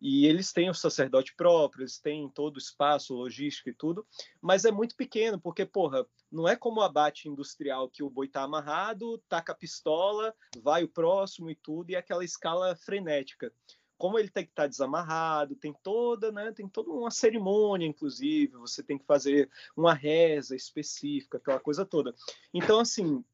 [0.00, 4.06] E eles têm o sacerdote próprio, eles têm todo o espaço, logística e tudo,
[4.40, 8.28] mas é muito pequeno, porque, porra, não é como o abate industrial que o boi
[8.28, 13.52] tá amarrado, taca a pistola, vai o próximo e tudo, e é aquela escala frenética
[13.98, 18.56] como ele tem que estar tá desamarrado, tem toda, né, tem toda uma cerimônia, inclusive,
[18.56, 22.14] você tem que fazer uma reza específica, aquela coisa toda.
[22.54, 23.24] Então, assim,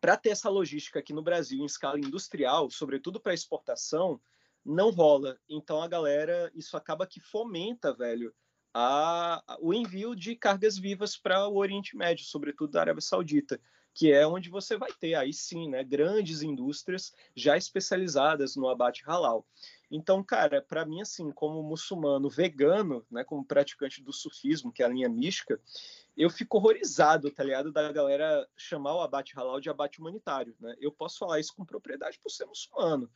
[0.00, 4.20] para ter essa logística aqui no Brasil em escala industrial, sobretudo para exportação,
[4.64, 5.38] não rola.
[5.48, 8.34] Então a galera, isso acaba que fomenta, velho,
[8.74, 13.58] a, a, o envio de cargas vivas para o Oriente Médio, sobretudo da Arábia Saudita
[13.96, 19.02] que é onde você vai ter aí sim, né, grandes indústrias já especializadas no abate
[19.06, 19.46] halal.
[19.90, 24.86] Então, cara, para mim assim, como muçulmano vegano, né, como praticante do sufismo, que é
[24.86, 25.60] a linha mística,
[26.16, 30.74] eu fico horrorizado, tá ligado, da galera chamar o abate halal de abate humanitário, né?
[30.80, 33.08] Eu posso falar isso com propriedade por ser muçulmano.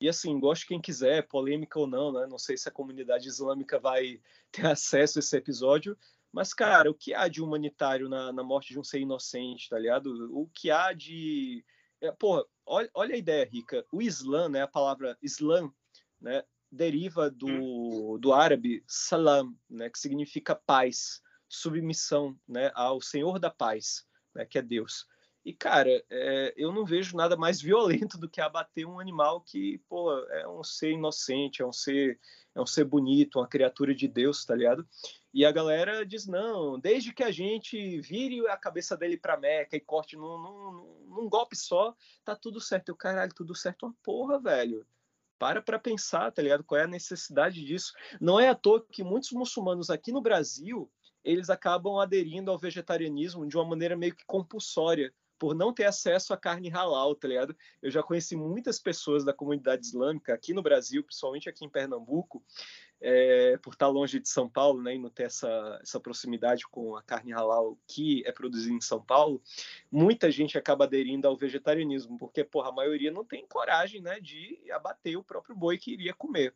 [0.00, 2.26] E assim, gosto quem quiser, polêmica ou não, né?
[2.26, 4.20] Não sei se a comunidade islâmica vai
[4.52, 5.96] ter acesso a esse episódio,
[6.32, 9.78] mas, cara, o que há de humanitário na, na morte de um ser inocente, tá
[9.78, 10.30] ligado?
[10.32, 11.64] O que há de.
[12.00, 13.84] É, porra, olha, olha a ideia, Rica.
[13.90, 14.62] O Islã, né?
[14.62, 15.72] A palavra Islã,
[16.20, 16.42] né?
[16.70, 18.18] Deriva do, hum.
[18.18, 19.88] do árabe salam, né?
[19.88, 22.70] Que significa paz, submissão, né?
[22.74, 24.44] Ao Senhor da paz, né?
[24.44, 25.06] Que é Deus.
[25.48, 29.78] E, cara, é, eu não vejo nada mais violento do que abater um animal que,
[29.88, 32.20] pô, é um ser inocente, é um ser,
[32.54, 34.86] é um ser bonito, uma criatura de Deus, tá ligado?
[35.32, 39.74] E a galera diz: não, desde que a gente vire a cabeça dele para Meca
[39.74, 42.90] e corte num, num, num, golpe só, tá tudo certo.
[42.90, 44.86] Eu, caralho, tudo certo uma porra, velho.
[45.38, 46.64] Para para pensar, tá ligado?
[46.64, 47.92] Qual é a necessidade disso?
[48.20, 50.90] Não é à toa que muitos muçulmanos aqui no Brasil
[51.24, 56.32] eles acabam aderindo ao vegetarianismo de uma maneira meio que compulsória, por não ter acesso
[56.32, 57.56] à carne halal, tá ligado?
[57.80, 62.42] Eu já conheci muitas pessoas da comunidade islâmica aqui no Brasil, principalmente aqui em Pernambuco,
[63.00, 66.96] é, por estar longe de São Paulo, né, e não ter essa, essa proximidade com
[66.96, 69.40] a carne halal que é produzida em São Paulo,
[69.90, 74.58] muita gente acaba aderindo ao vegetarianismo, porque, porra, a maioria não tem coragem, né, de
[74.72, 76.54] abater o próprio boi que iria comer.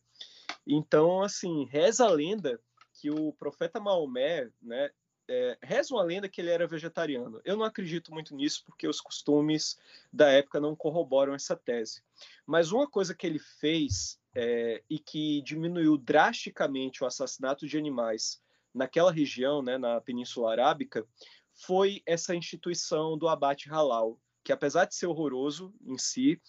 [0.66, 2.60] Então, assim, reza a lenda
[2.94, 4.90] que o profeta Maomé, né,
[5.28, 7.40] é, reza uma lenda que ele era vegetariano.
[7.44, 9.78] Eu não acredito muito nisso porque os costumes
[10.12, 12.02] da época não corroboram essa tese.
[12.46, 18.40] Mas uma coisa que ele fez é, e que diminuiu drasticamente o assassinato de animais
[18.74, 21.06] naquela região, né, na Península Arábica,
[21.54, 26.40] foi essa instituição do abate halal, que apesar de ser horroroso em si,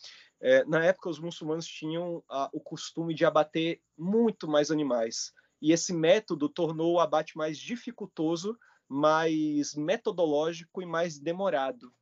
[0.41, 5.71] é, na época os muçulmanos tinham a, o costume de abater muito mais animais e
[5.71, 8.57] esse método tornou o abate mais dificultoso,
[8.89, 11.93] mais metodológico e mais demorado.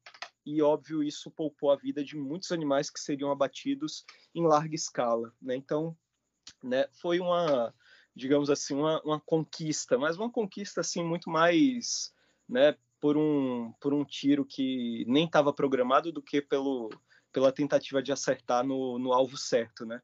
[0.45, 5.31] E, óbvio, isso poupou a vida de muitos animais que seriam abatidos em larga escala.
[5.41, 5.55] Né?
[5.55, 5.95] Então,
[6.63, 7.73] né, foi uma,
[8.15, 12.13] digamos assim, uma, uma conquista, mas uma conquista assim muito mais
[12.49, 16.89] né, por, um, por um tiro que nem estava programado do que pelo,
[17.31, 20.01] pela tentativa de acertar no, no alvo certo, né?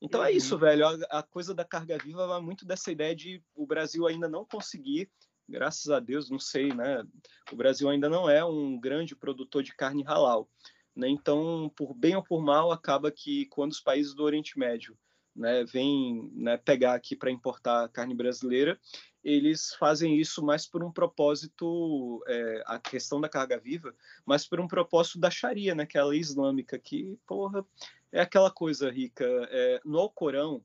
[0.00, 0.60] Então é isso, uhum.
[0.60, 0.86] velho.
[0.86, 4.44] A, a, coisa da carga viva vai muito dessa ideia de o Brasil ainda não
[4.44, 5.10] conseguir,
[5.48, 7.04] graças a Deus, não sei, né?
[7.50, 10.48] O Brasil ainda não é um grande produtor de carne halal.
[10.94, 11.08] Né?
[11.08, 14.98] Então, por bem ou por mal, acaba que quando os países do Oriente Médio
[15.34, 18.78] né, vêm né, pegar aqui para importar carne brasileira,
[19.22, 23.94] eles fazem isso mais por um propósito, é, a questão da carga viva,
[24.26, 27.64] mas por um propósito da Sharia, né, que é a lei islâmica, que, porra,
[28.10, 29.24] é aquela coisa rica.
[29.50, 30.64] É, no Alcorão,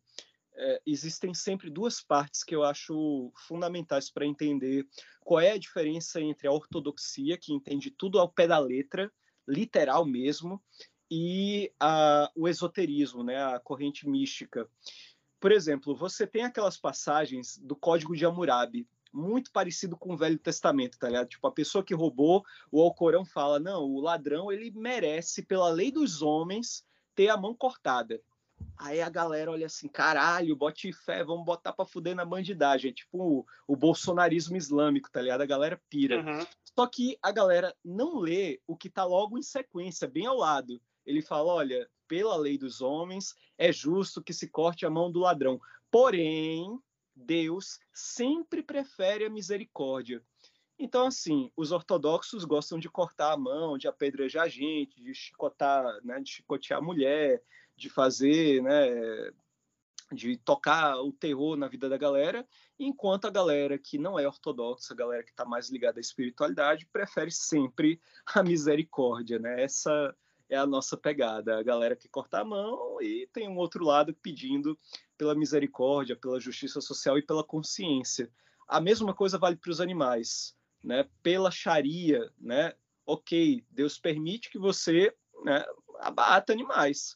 [0.55, 4.87] é, existem sempre duas partes que eu acho fundamentais para entender
[5.21, 9.11] qual é a diferença entre a ortodoxia, que entende tudo ao pé da letra,
[9.47, 10.61] literal mesmo,
[11.09, 14.67] e a, o esoterismo, né, a corrente mística.
[15.39, 20.39] Por exemplo, você tem aquelas passagens do Código de Hammurabi, muito parecido com o Velho
[20.39, 21.27] Testamento, tá ligado?
[21.27, 25.91] Tipo, a pessoa que roubou, o Alcorão fala, não, o ladrão, ele merece, pela lei
[25.91, 28.19] dos homens, ter a mão cortada.
[28.77, 32.91] Aí a galera olha assim, caralho, bote fé, vamos botar pra fuder na bandidagem.
[32.91, 35.41] É tipo o, o bolsonarismo islâmico, tá ligado?
[35.41, 36.19] A galera pira.
[36.19, 36.45] Uhum.
[36.77, 40.81] Só que a galera não lê o que tá logo em sequência, bem ao lado.
[41.05, 45.19] Ele fala, olha, pela lei dos homens, é justo que se corte a mão do
[45.19, 45.59] ladrão.
[45.91, 46.79] Porém,
[47.15, 50.21] Deus sempre prefere a misericórdia.
[50.77, 55.85] Então, assim, os ortodoxos gostam de cortar a mão, de apedrejar a gente, de chicotar,
[56.03, 57.41] né, de chicotear a mulher,
[57.75, 59.31] de fazer, né,
[60.11, 62.47] de tocar o terror na vida da galera,
[62.79, 66.87] enquanto a galera que não é ortodoxa, a galera que está mais ligada à espiritualidade,
[66.91, 67.99] prefere sempre
[68.33, 69.63] a misericórdia, né?
[69.63, 70.15] Essa
[70.49, 74.13] é a nossa pegada, a galera que corta a mão e tem um outro lado
[74.21, 74.77] pedindo
[75.17, 78.29] pela misericórdia, pela justiça social e pela consciência.
[78.67, 82.73] A mesma coisa vale para os animais né, pela Sharia, né,
[83.05, 85.63] ok, Deus permite que você né,
[85.99, 87.15] abata animais.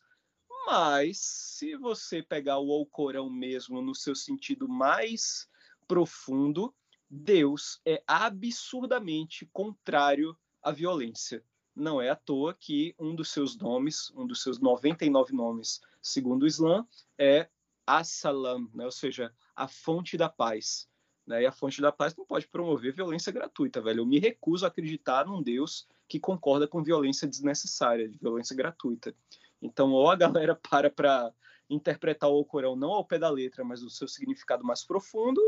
[0.69, 5.49] Mas se você pegar o Alcorão mesmo no seu sentido mais
[5.87, 6.75] profundo,
[7.09, 11.41] Deus é absurdamente contrário à violência.
[11.73, 16.43] Não é à toa que um dos seus nomes, um dos seus 99 nomes, segundo
[16.43, 16.85] o Islã,
[17.17, 17.47] é
[17.85, 18.83] As-Salam, né?
[18.83, 20.89] ou seja, a fonte da paz.
[21.25, 21.43] Né?
[21.43, 24.01] E a fonte da paz não pode promover violência gratuita, velho.
[24.01, 29.15] Eu me recuso a acreditar num Deus que concorda com violência desnecessária, de violência gratuita.
[29.61, 31.33] Então, ou a galera para para
[31.69, 35.41] interpretar o Corão não ao pé da letra, mas o seu significado mais profundo,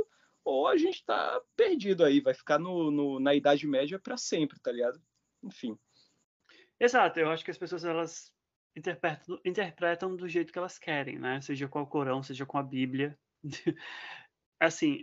[0.43, 4.60] ou a gente está perdido aí, vai ficar no, no na Idade Média para sempre,
[4.60, 5.02] tá ligado?
[5.43, 5.78] Enfim.
[6.80, 8.34] Exato, eu acho que as pessoas elas
[8.76, 11.41] interpretam, interpretam do jeito que elas querem, né?
[11.41, 13.17] Seja com o Corão, seja com a Bíblia.
[14.60, 15.02] assim,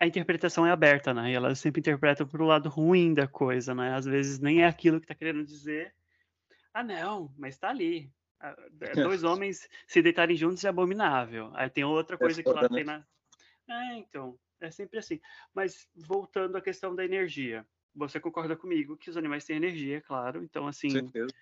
[0.00, 1.30] a interpretação é aberta, né?
[1.30, 3.94] E ela sempre interpreta para o lado ruim da coisa, né?
[3.94, 5.94] Às vezes nem é aquilo que está querendo dizer.
[6.78, 8.08] Ah, não, mas está ali.
[8.38, 8.54] Ah,
[9.12, 11.50] dois homens se deitarem juntos é abominável.
[11.54, 12.68] Aí tem outra é coisa é que lá né?
[12.68, 13.04] tem na.
[13.66, 15.20] É, então, é sempre assim.
[15.52, 20.44] Mas voltando à questão da energia, você concorda comigo que os animais têm energia, claro.
[20.44, 21.34] Então, assim, Certeza.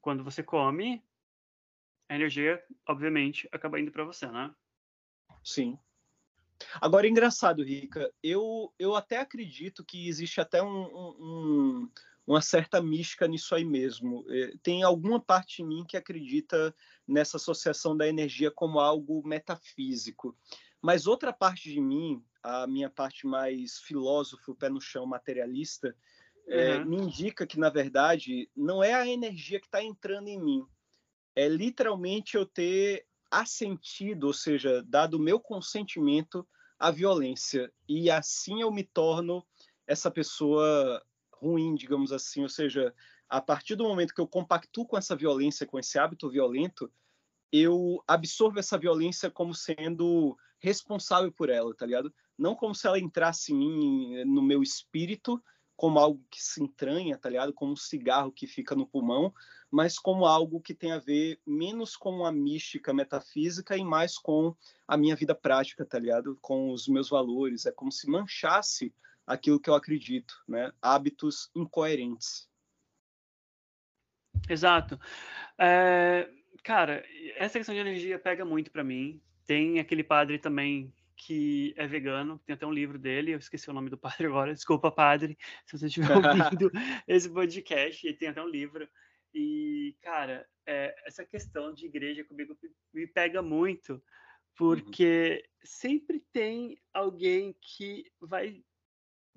[0.00, 1.02] quando você come,
[2.08, 4.54] a energia, obviamente, acaba indo para você, né?
[5.42, 5.76] Sim,
[6.80, 11.90] Agora, é engraçado, Rica, eu, eu até acredito que existe até um, um,
[12.28, 14.24] uma certa mística nisso aí mesmo.
[14.28, 16.74] É, tem alguma parte em mim que acredita
[17.06, 20.36] nessa associação da energia como algo metafísico.
[20.80, 25.94] Mas outra parte de mim a minha parte mais filósofo, pé no chão, materialista,
[26.46, 26.84] é, uhum.
[26.86, 30.66] me indica que, na verdade, não é a energia que está entrando em mim,
[31.36, 36.46] é literalmente eu ter assentido, ou seja, dado o meu consentimento
[36.78, 37.70] à violência.
[37.86, 39.46] E assim eu me torno
[39.86, 41.02] essa pessoa
[41.40, 42.42] ruim, digamos assim.
[42.42, 42.94] Ou seja,
[43.28, 46.90] a partir do momento que eu compactuo com essa violência, com esse hábito violento,
[47.52, 52.12] eu absorvo essa violência como sendo responsável por ela, tá ligado?
[52.36, 55.42] Não como se ela entrasse em mim, no meu espírito,
[55.76, 57.52] como algo que se entranha, tá ligado?
[57.52, 59.32] Como um cigarro que fica no pulmão,
[59.70, 64.54] mas como algo que tem a ver menos com a mística metafísica e mais com
[64.86, 66.36] a minha vida prática, tá ligado?
[66.40, 67.64] Com os meus valores.
[67.64, 68.92] É como se manchasse
[69.28, 70.72] aquilo que eu acredito, né?
[70.80, 72.48] Hábitos incoerentes.
[74.48, 74.98] Exato.
[75.58, 76.28] É,
[76.64, 77.04] cara,
[77.36, 79.20] essa questão de energia pega muito para mim.
[79.46, 83.72] Tem aquele padre também que é vegano, tem até um livro dele, eu esqueci o
[83.72, 85.36] nome do padre agora, desculpa, padre,
[85.66, 86.70] se você estiver ouvindo
[87.08, 88.88] esse podcast, ele tem até um livro.
[89.34, 92.56] E, cara, é, essa questão de igreja comigo
[92.94, 94.00] me pega muito, uhum.
[94.56, 95.60] porque uhum.
[95.64, 98.62] sempre tem alguém que vai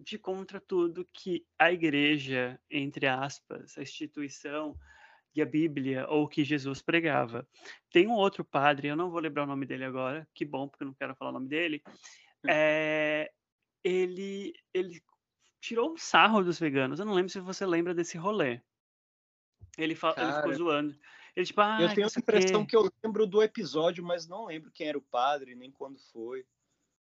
[0.01, 4.77] de contra tudo que a igreja, entre aspas, a instituição,
[5.35, 7.47] e a Bíblia ou que Jesus pregava.
[7.89, 10.83] Tem um outro padre, eu não vou lembrar o nome dele agora, que bom, porque
[10.83, 11.81] eu não quero falar o nome dele.
[12.47, 13.31] É,
[13.83, 15.01] ele, ele
[15.59, 16.99] tirou um sarro dos veganos.
[16.99, 18.61] Eu não lembro se você lembra desse rolê.
[19.77, 20.99] Ele, fala, Cara, ele ficou zoando.
[21.35, 22.71] Ele, tipo, ah, eu tenho a impressão que...
[22.71, 26.45] que eu lembro do episódio, mas não lembro quem era o padre, nem quando foi.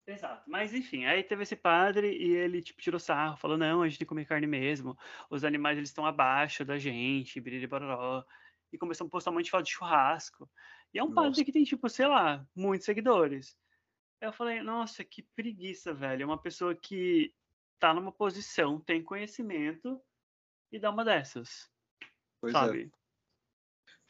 [0.06, 0.46] Exato.
[0.46, 3.98] Mas enfim, aí teve esse padre e ele tipo tirou sarro, falou: "Não, a gente
[3.98, 4.96] tem que comer carne mesmo.
[5.30, 8.24] Os animais eles estão abaixo da gente, biririboró".
[8.72, 10.50] E começou a postar um monte de foto de churrasco.
[10.92, 11.12] E é um nossa.
[11.12, 13.56] padre que tem tipo, sei lá, muitos seguidores.
[14.22, 16.22] Aí eu falei: "Nossa, que preguiça, velho.
[16.24, 17.34] É uma pessoa que
[17.80, 20.02] tá numa posição, tem conhecimento
[20.72, 21.70] e dá uma dessas".
[22.40, 22.72] Pois é.
[22.72, 22.80] sabe?
[22.84, 23.03] É.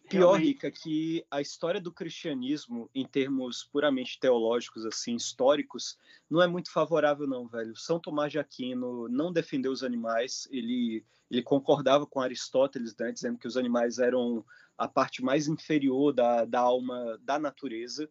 [0.09, 5.97] Pior, Rica, que a história do cristianismo, em termos puramente teológicos, assim, históricos,
[6.29, 7.75] não é muito favorável, não, velho.
[7.75, 13.39] São Tomás de Aquino não defendeu os animais, ele, ele concordava com Aristóteles, né, dizendo
[13.39, 14.45] que os animais eram
[14.77, 18.09] a parte mais inferior da, da alma da natureza.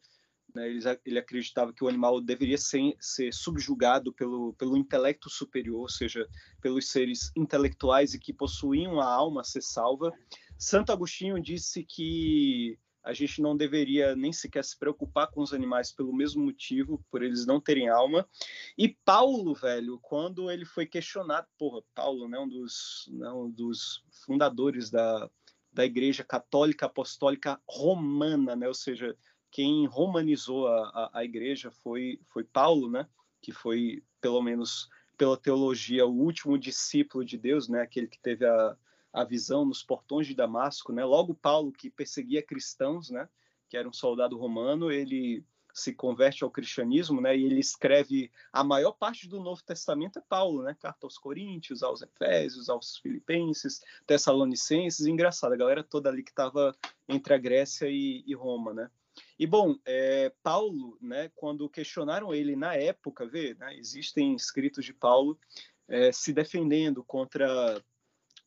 [0.53, 5.81] Né, ele, ele, acreditava que o animal deveria ser, ser subjugado pelo, pelo intelecto superior,
[5.81, 6.27] ou seja,
[6.61, 10.11] pelos seres intelectuais e que possuíam a alma a ser salva.
[10.57, 15.91] Santo Agostinho disse que a gente não deveria nem sequer se preocupar com os animais
[15.91, 18.27] pelo mesmo motivo, por eles não terem alma.
[18.77, 24.05] E Paulo, velho, quando ele foi questionado, porra, Paulo, né, um dos, né, um dos
[24.25, 25.29] fundadores da,
[25.71, 29.17] da Igreja Católica Apostólica Romana, né, ou seja,
[29.51, 33.05] quem romanizou a, a, a Igreja foi, foi Paulo, né,
[33.41, 34.87] que foi, pelo menos
[35.17, 38.77] pela teologia, o último discípulo de Deus, né, aquele que teve a,
[39.13, 41.05] a visão nos portões de Damasco, né?
[41.05, 43.29] Logo Paulo que perseguia cristãos, né?
[43.69, 47.35] Que era um soldado romano, ele se converte ao cristianismo, né?
[47.35, 50.75] E ele escreve a maior parte do Novo Testamento é Paulo, né?
[50.79, 55.05] Carta aos Coríntios, aos Efésios, aos Filipenses, Tessalonicenses.
[55.05, 56.75] Engraçado, a galera toda ali que estava
[57.07, 58.89] entre a Grécia e, e, Roma, né?
[59.37, 61.31] E bom, é, Paulo, né?
[61.35, 65.39] Quando questionaram ele na época, vê, né, existem escritos de Paulo
[65.87, 67.83] é, se defendendo contra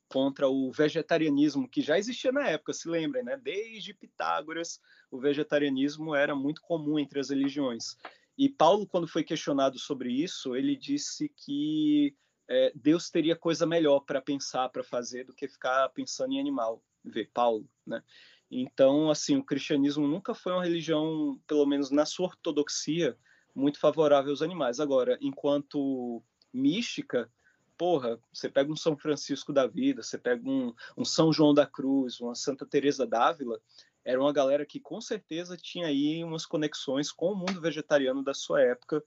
[0.09, 3.37] contra o vegetarianismo que já existia na época, se lembrem, né?
[3.37, 7.97] Desde Pitágoras, o vegetarianismo era muito comum entre as religiões.
[8.39, 12.15] E Paulo, quando foi questionado sobre isso, ele disse que
[12.49, 16.83] é, Deus teria coisa melhor para pensar, para fazer, do que ficar pensando em animal.
[17.05, 18.03] Vê, Paulo, né?
[18.51, 23.19] Então, assim, o cristianismo nunca foi uma religião, pelo menos na sua ortodoxia,
[23.55, 24.79] muito favorável aos animais.
[24.79, 27.31] Agora, enquanto mística,
[27.77, 31.67] porra, você pega um São Francisco da vida, você pega um, um São João da
[31.67, 33.61] Cruz, uma Santa Teresa d'Ávila,
[34.05, 38.33] era uma galera que com certeza tinha aí umas conexões com o mundo vegetariano da
[38.33, 39.03] sua época,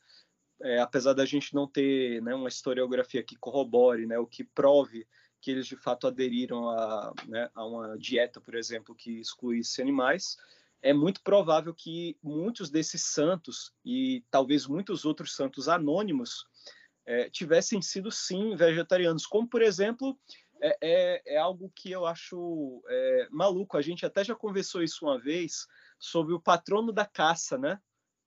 [0.61, 5.07] é, apesar da gente não ter né, uma historiografia que corrobore, né, o que prove
[5.41, 10.37] que eles de fato aderiram a, né, a uma dieta, por exemplo, que excluísse animais,
[10.81, 16.45] é muito provável que muitos desses santos e talvez muitos outros santos anônimos
[17.09, 20.15] é, tivessem sido sim vegetarianos, como por exemplo
[20.61, 23.77] é, é, é algo que eu acho é, maluco.
[23.77, 25.65] A gente até já conversou isso uma vez
[25.97, 27.79] sobre o patrono da caça, né?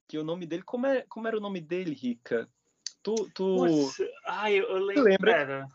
[0.08, 2.48] Que o nome dele, como, é, como era o nome dele, Rica?
[3.04, 3.66] Tu, tu...
[4.26, 5.04] Ai, eu, lembro.
[5.04, 5.68] Lembra?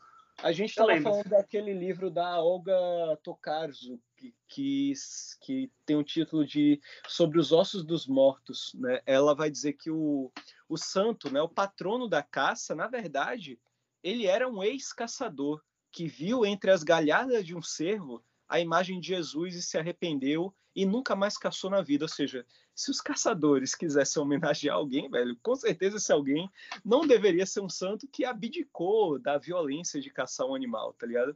[0.43, 2.75] A gente estava falando daquele livro da Olga
[3.23, 4.93] Tokarczuk, que, que,
[5.41, 8.71] que, tem o um título de Sobre os Ossos dos Mortos.
[8.75, 9.01] Né?
[9.05, 10.31] Ela vai dizer que o,
[10.69, 13.59] o santo, né, o patrono da caça, na verdade,
[14.03, 15.61] ele era um ex-caçador
[15.91, 20.53] que viu entre as galhadas de um cervo a imagem de Jesus e se arrependeu
[20.75, 22.05] e nunca mais caçou na vida.
[22.05, 26.49] Ou seja, se os caçadores quisessem homenagear alguém, velho, com certeza esse alguém
[26.85, 31.35] não deveria ser um santo que abdicou da violência de caçar um animal, tá ligado?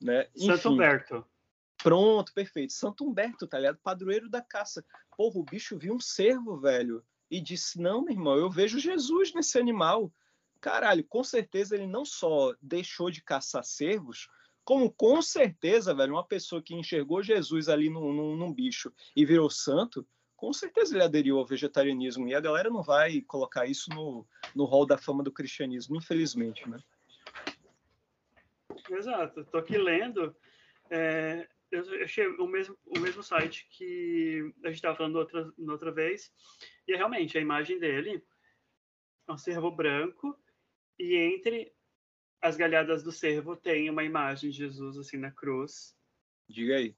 [0.00, 0.28] Né?
[0.36, 1.26] Enfim, Santo Humberto.
[1.82, 2.72] Pronto, perfeito.
[2.72, 3.78] Santo Humberto, tá ligado?
[3.78, 4.84] Padroeiro da caça.
[5.16, 9.32] Porra, o bicho viu um cervo, velho, e disse: Não, meu irmão, eu vejo Jesus
[9.32, 10.12] nesse animal.
[10.60, 14.28] Caralho, com certeza ele não só deixou de caçar cervos,
[14.64, 19.24] como com certeza, velho, uma pessoa que enxergou Jesus ali num, num, num bicho e
[19.24, 20.06] virou santo,
[20.36, 22.28] com certeza ele aderiu ao vegetarianismo.
[22.28, 26.68] E a galera não vai colocar isso no, no hall da fama do cristianismo, infelizmente,
[26.68, 26.78] né?
[28.90, 29.44] Exato.
[29.44, 30.34] Tô aqui lendo.
[30.90, 35.92] É, eu achei o mesmo, o mesmo site que a gente estava falando outra, outra
[35.92, 36.32] vez.
[36.86, 38.22] E é realmente a imagem dele
[39.28, 40.38] é um cervo branco.
[40.98, 41.73] E entre
[42.44, 45.96] as galhadas do cervo tem uma imagem de Jesus assim na cruz.
[46.46, 46.94] Diga aí.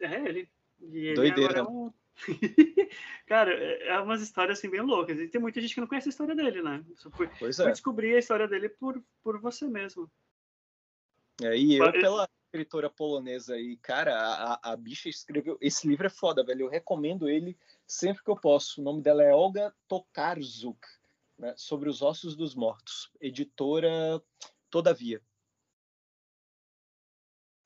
[0.00, 0.48] É ele.
[0.80, 1.60] E ele Doideira.
[1.60, 1.92] É um...
[3.28, 5.20] Cara, é, é umas histórias assim bem loucas.
[5.20, 6.84] E tem muita gente que não conhece a história dele, né?
[6.96, 7.70] Só fui, pois é.
[7.70, 10.10] descobrir a história dele por, por você mesmo.
[11.40, 15.56] É, e eu, pela escritora polonesa aí, cara, a, a bicha escreveu.
[15.60, 16.62] Esse livro é foda, velho.
[16.62, 17.56] Eu recomendo ele
[17.86, 18.80] sempre que eu posso.
[18.80, 20.80] O nome dela é Olga Tokarzuk,
[21.38, 21.54] né?
[21.56, 23.12] Sobre os Ossos dos Mortos.
[23.20, 24.20] Editora
[24.70, 25.22] Todavia.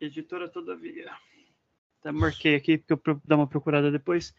[0.00, 1.12] Editora Todavia.
[2.00, 4.34] Até marquei aqui, porque eu dar uma procurada depois.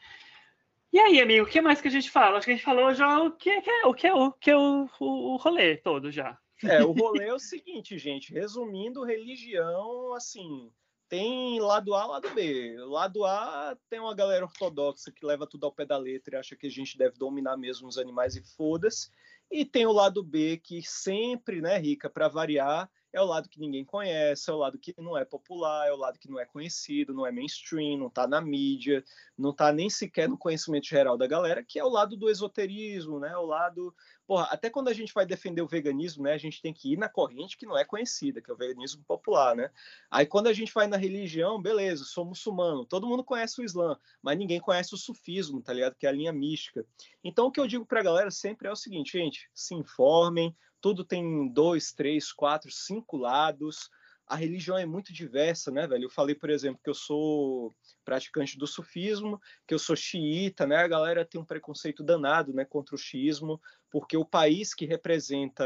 [0.91, 2.37] E aí, amigo, o que mais que a gente fala?
[2.37, 4.57] Acho que a gente falou já o que é, o que é, o, que é
[4.57, 6.37] o, o, o rolê todo já.
[6.63, 8.33] É, o rolê é o seguinte, gente.
[8.33, 10.71] Resumindo, religião, assim,
[11.07, 12.75] tem lado A, lado B.
[12.79, 16.55] Lado A tem uma galera ortodoxa que leva tudo ao pé da letra e acha
[16.55, 19.09] que a gente deve dominar mesmo os animais e foda-se.
[19.51, 23.59] E tem o lado B, que sempre, né, Rica, para variar, é o lado que
[23.59, 26.45] ninguém conhece, é o lado que não é popular, é o lado que não é
[26.45, 29.03] conhecido, não é mainstream, não está na mídia,
[29.37, 33.19] não está nem sequer no conhecimento geral da galera, que é o lado do esoterismo,
[33.19, 33.35] né?
[33.35, 33.93] O lado,
[34.31, 36.97] porra, até quando a gente vai defender o veganismo, né, a gente tem que ir
[36.97, 39.69] na corrente que não é conhecida, que é o veganismo popular, né?
[40.09, 43.99] Aí quando a gente vai na religião, beleza, sou muçulmano, todo mundo conhece o Islã,
[44.21, 45.97] mas ninguém conhece o sufismo, tá ligado?
[45.97, 46.85] Que é a linha mística.
[47.21, 50.55] Então o que eu digo para a galera sempre é o seguinte, gente, se informem,
[50.79, 53.89] tudo tem dois, três, quatro, cinco lados.
[54.31, 56.05] A religião é muito diversa, né, velho?
[56.05, 57.75] Eu falei, por exemplo, que eu sou
[58.05, 60.77] praticante do sufismo, que eu sou xiita, né?
[60.77, 65.65] A galera tem um preconceito danado, né, contra o xiismo, porque o país que representa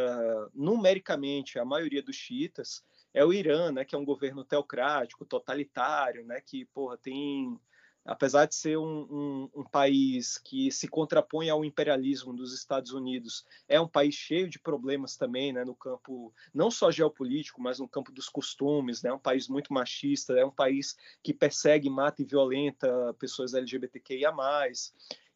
[0.51, 6.26] numericamente a maioria dos xiitas é o Irã, né, que é um governo teocrático, totalitário,
[6.26, 7.59] né, que, porra, tem
[8.06, 13.43] apesar de ser um, um, um, país que se contrapõe ao imperialismo dos Estados Unidos,
[13.68, 17.88] é um país cheio de problemas também, né, no campo não só geopolítico, mas no
[17.88, 22.26] campo dos costumes, né, um país muito machista, é um país que persegue, mata e
[22.26, 24.32] violenta pessoas LGBTQIA+.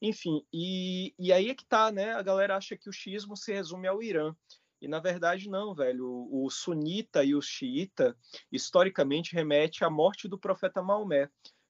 [0.02, 3.52] Enfim, e, e aí é que tá, né, a galera acha que o xismo se
[3.52, 4.34] resume ao Irã.
[4.82, 6.06] E na verdade não, velho.
[6.06, 8.16] O, o sunita e o xiita
[8.50, 11.30] historicamente remete à morte do profeta Maomé.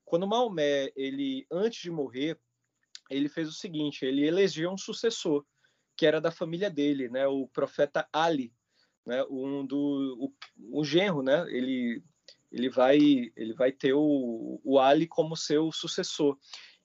[0.10, 2.36] Quando Maomé, ele antes de morrer,
[3.12, 5.46] ele fez o seguinte, ele elegeu um sucessor,
[5.96, 8.52] que era da família dele, né, o profeta Ali,
[9.06, 12.04] né, um do o, o genro, né, ele
[12.52, 16.36] ele vai ele vai ter o, o Ali como seu sucessor.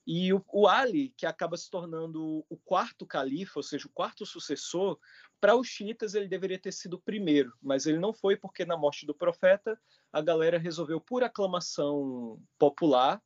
[0.06, 4.26] E o, o, Ali, que acaba se tornando o quarto califa, ou seja, o quarto
[4.26, 4.98] sucessor,
[5.44, 8.78] para os xiitas ele deveria ter sido o primeiro, mas ele não foi porque na
[8.78, 9.78] morte do profeta
[10.10, 13.22] a galera resolveu, por aclamação popular,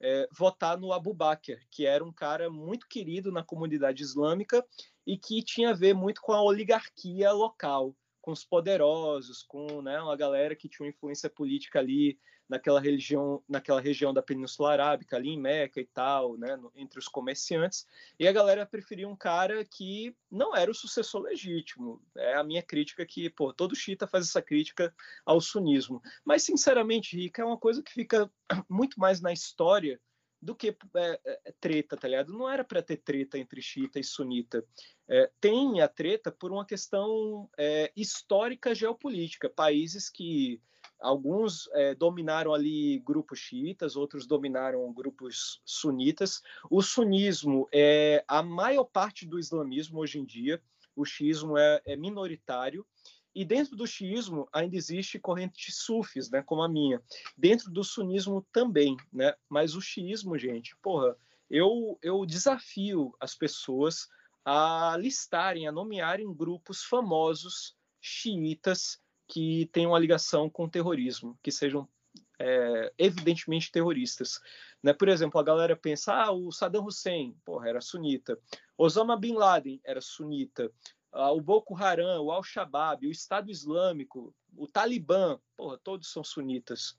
[0.00, 4.64] é, votar no Abu Bakr, que era um cara muito querido na comunidade islâmica
[5.06, 7.94] e que tinha a ver muito com a oligarquia local,
[8.28, 13.42] com os poderosos, com né, uma galera que tinha uma influência política ali naquela região,
[13.48, 17.86] naquela região da Península Arábica, ali em Meca e tal, né, no, entre os comerciantes.
[18.18, 22.02] E a galera preferia um cara que não era o sucessor legítimo.
[22.18, 26.02] É a minha crítica que, pô, todo xiita faz essa crítica ao sunismo.
[26.22, 28.30] Mas, sinceramente, Rica, é uma coisa que fica
[28.68, 29.98] muito mais na história
[30.40, 32.32] do que é, é, treta, tá ligado?
[32.32, 34.64] Não era para ter treta entre xiita e sunita.
[35.08, 39.48] É, tem a treta por uma questão é, histórica geopolítica.
[39.48, 40.60] Países que
[41.00, 46.42] Alguns é, dominaram ali grupos xiitas, outros dominaram grupos sunitas.
[46.68, 50.60] O sunismo é a maior parte do islamismo hoje em dia,
[50.96, 52.84] o xiismo é, é minoritário.
[53.38, 57.00] E dentro do xiismo ainda existe correntes sufis, né, como a minha.
[57.36, 59.32] Dentro do sunismo também, né?
[59.48, 61.16] Mas o xiismo, gente, porra,
[61.48, 64.08] eu, eu desafio as pessoas
[64.44, 71.52] a listarem, a nomearem grupos famosos xiitas que tenham uma ligação com o terrorismo, que
[71.52, 71.88] sejam
[72.40, 74.40] é, evidentemente terroristas.
[74.82, 74.92] Né?
[74.92, 78.36] Por exemplo, a galera pensa, ah, o Saddam Hussein, porra, era sunita.
[78.76, 80.72] Osama Bin Laden era sunita.
[81.12, 86.98] Ah, o Boko Haram, o Al-Shabaab, o Estado Islâmico, o Talibã, porra, todos são sunitas.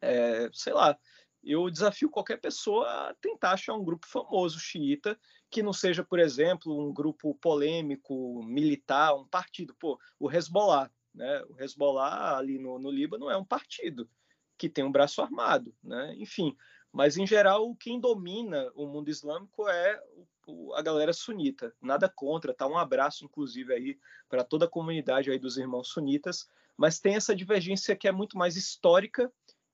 [0.00, 0.98] É, sei lá,
[1.42, 5.18] eu desafio qualquer pessoa a tentar achar um grupo famoso xiita
[5.50, 9.74] que não seja, por exemplo, um grupo polêmico, militar, um partido.
[9.74, 11.42] Pô, o Hezbollah, né?
[11.48, 14.08] O Hezbollah ali no, no Líbano é um partido
[14.56, 16.14] que tem um braço armado, né?
[16.16, 16.56] Enfim,
[16.92, 20.26] mas em geral quem domina o mundo islâmico é o,
[20.74, 21.74] a galera sunita.
[21.80, 22.66] Nada contra, tá?
[22.66, 27.34] Um abraço inclusive aí para toda a comunidade aí dos irmãos sunitas, mas tem essa
[27.34, 29.32] divergência que é muito mais histórica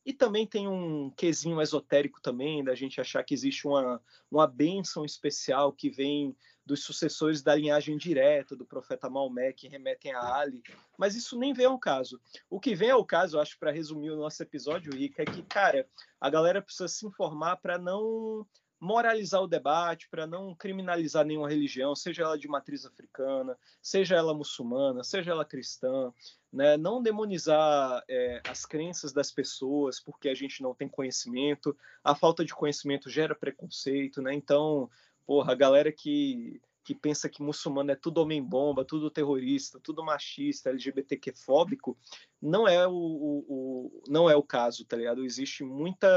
[0.08, 4.00] e também tem um quesinho esotérico também, da gente achar que existe uma,
[4.30, 10.12] uma bênção especial que vem dos sucessores da linhagem direta do profeta Maomé, que remetem
[10.12, 10.62] a Ali.
[10.96, 12.20] Mas isso nem vem ao caso.
[12.48, 15.86] O que vem ao caso, acho, para resumir o nosso episódio, Rica, é que, cara,
[16.20, 18.46] a galera precisa se informar para não
[18.80, 24.34] moralizar o debate, para não criminalizar nenhuma religião, seja ela de matriz africana, seja ela
[24.34, 26.12] muçulmana, seja ela cristã,
[26.52, 26.76] né?
[26.76, 32.44] não demonizar é, as crenças das pessoas porque a gente não tem conhecimento, a falta
[32.44, 34.32] de conhecimento gera preconceito, né?
[34.32, 34.88] então,
[35.26, 40.70] porra, a galera que, que pensa que muçulmano é tudo homem-bomba, tudo terrorista, tudo machista,
[40.70, 41.98] LGBTQ-fóbico,
[42.40, 45.22] não é o, o, o, não é o caso, tá ligado?
[45.22, 46.08] Existe muita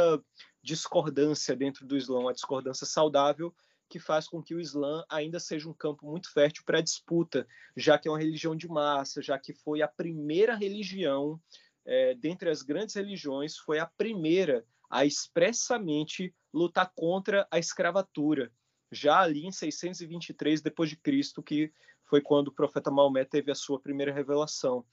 [0.64, 3.54] discordância dentro do Islã, uma discordância saudável
[3.90, 7.46] que faz com que o Islã ainda seja um campo muito fértil para disputa,
[7.76, 11.38] já que é uma religião de massa, já que foi a primeira religião,
[11.84, 18.50] é, dentre as grandes religiões, foi a primeira a expressamente lutar contra a escravatura,
[18.92, 21.72] já ali em 623 depois de Cristo, que
[22.04, 24.84] foi quando o profeta Maomé teve a sua primeira revelação.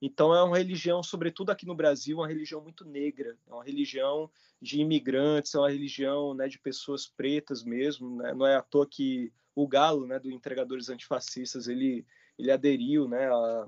[0.00, 4.30] Então é uma religião, sobretudo aqui no Brasil, uma religião muito negra, é uma religião
[4.60, 8.16] de imigrantes, é uma religião né, de pessoas pretas mesmo.
[8.16, 8.34] Né?
[8.34, 12.04] Não é à toa que o Galo, né, do Entregadores Antifascistas, ele,
[12.38, 13.66] ele aderiu né, a,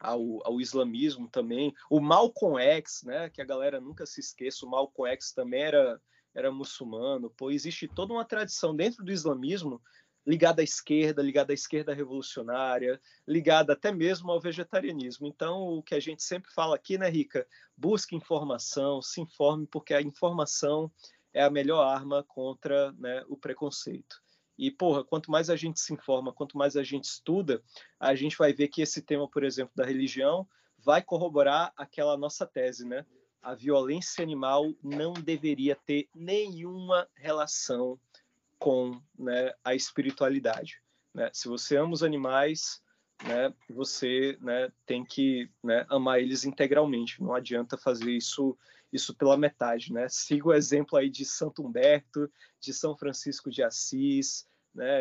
[0.00, 1.72] ao, ao, islamismo também.
[1.88, 6.00] O Malcolm X, né, que a galera nunca se esqueça, o Malcolm X também era,
[6.34, 7.30] era muçulmano.
[7.30, 9.80] Pô, existe toda uma tradição dentro do islamismo
[10.26, 15.26] ligada à esquerda, ligada à esquerda revolucionária, ligada até mesmo ao vegetarianismo.
[15.26, 17.46] Então, o que a gente sempre fala aqui, né, Rica?
[17.76, 20.90] Busque informação, se informe, porque a informação
[21.32, 24.22] é a melhor arma contra né, o preconceito.
[24.56, 27.62] E, porra, quanto mais a gente se informa, quanto mais a gente estuda,
[27.98, 30.46] a gente vai ver que esse tema, por exemplo, da religião,
[30.78, 33.04] vai corroborar aquela nossa tese, né?
[33.42, 37.98] A violência animal não deveria ter nenhuma relação
[38.58, 40.80] com né, a espiritualidade.
[41.12, 41.28] Né?
[41.32, 42.80] Se você ama os animais,
[43.24, 47.20] né, você né, tem que né, amar eles integralmente.
[47.20, 48.56] Não adianta fazer isso
[48.92, 50.06] isso pela metade, né?
[50.10, 52.30] Siga o exemplo aí de Santo Humberto,
[52.60, 54.46] de São Francisco de Assis,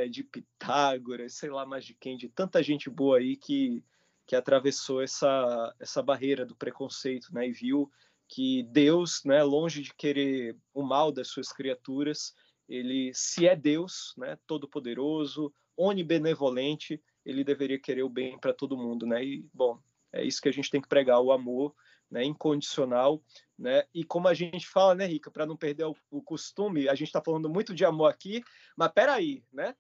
[0.10, 3.84] de Pitágoras, sei lá mais de quem, de tanta gente boa aí que
[4.26, 7.92] que atravessou essa essa barreira do preconceito, e viu
[8.32, 12.34] que Deus, né, longe de querer o mal das suas criaturas,
[12.68, 19.06] ele, se é Deus, né, todo-poderoso, onibenevolente, ele deveria querer o bem para todo mundo,
[19.06, 19.22] né?
[19.22, 19.78] E bom,
[20.14, 21.76] é isso que a gente tem que pregar, o amor,
[22.10, 23.22] né, incondicional,
[23.60, 23.84] né?
[23.94, 27.08] E como a gente fala, né, Rica, para não perder o, o, costume, a gente
[27.08, 28.42] está falando muito de amor aqui,
[28.78, 29.76] mas peraí, né?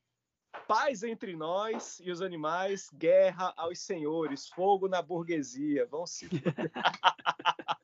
[0.67, 6.27] Paz entre nós e os animais, guerra aos senhores, fogo na burguesia, vão se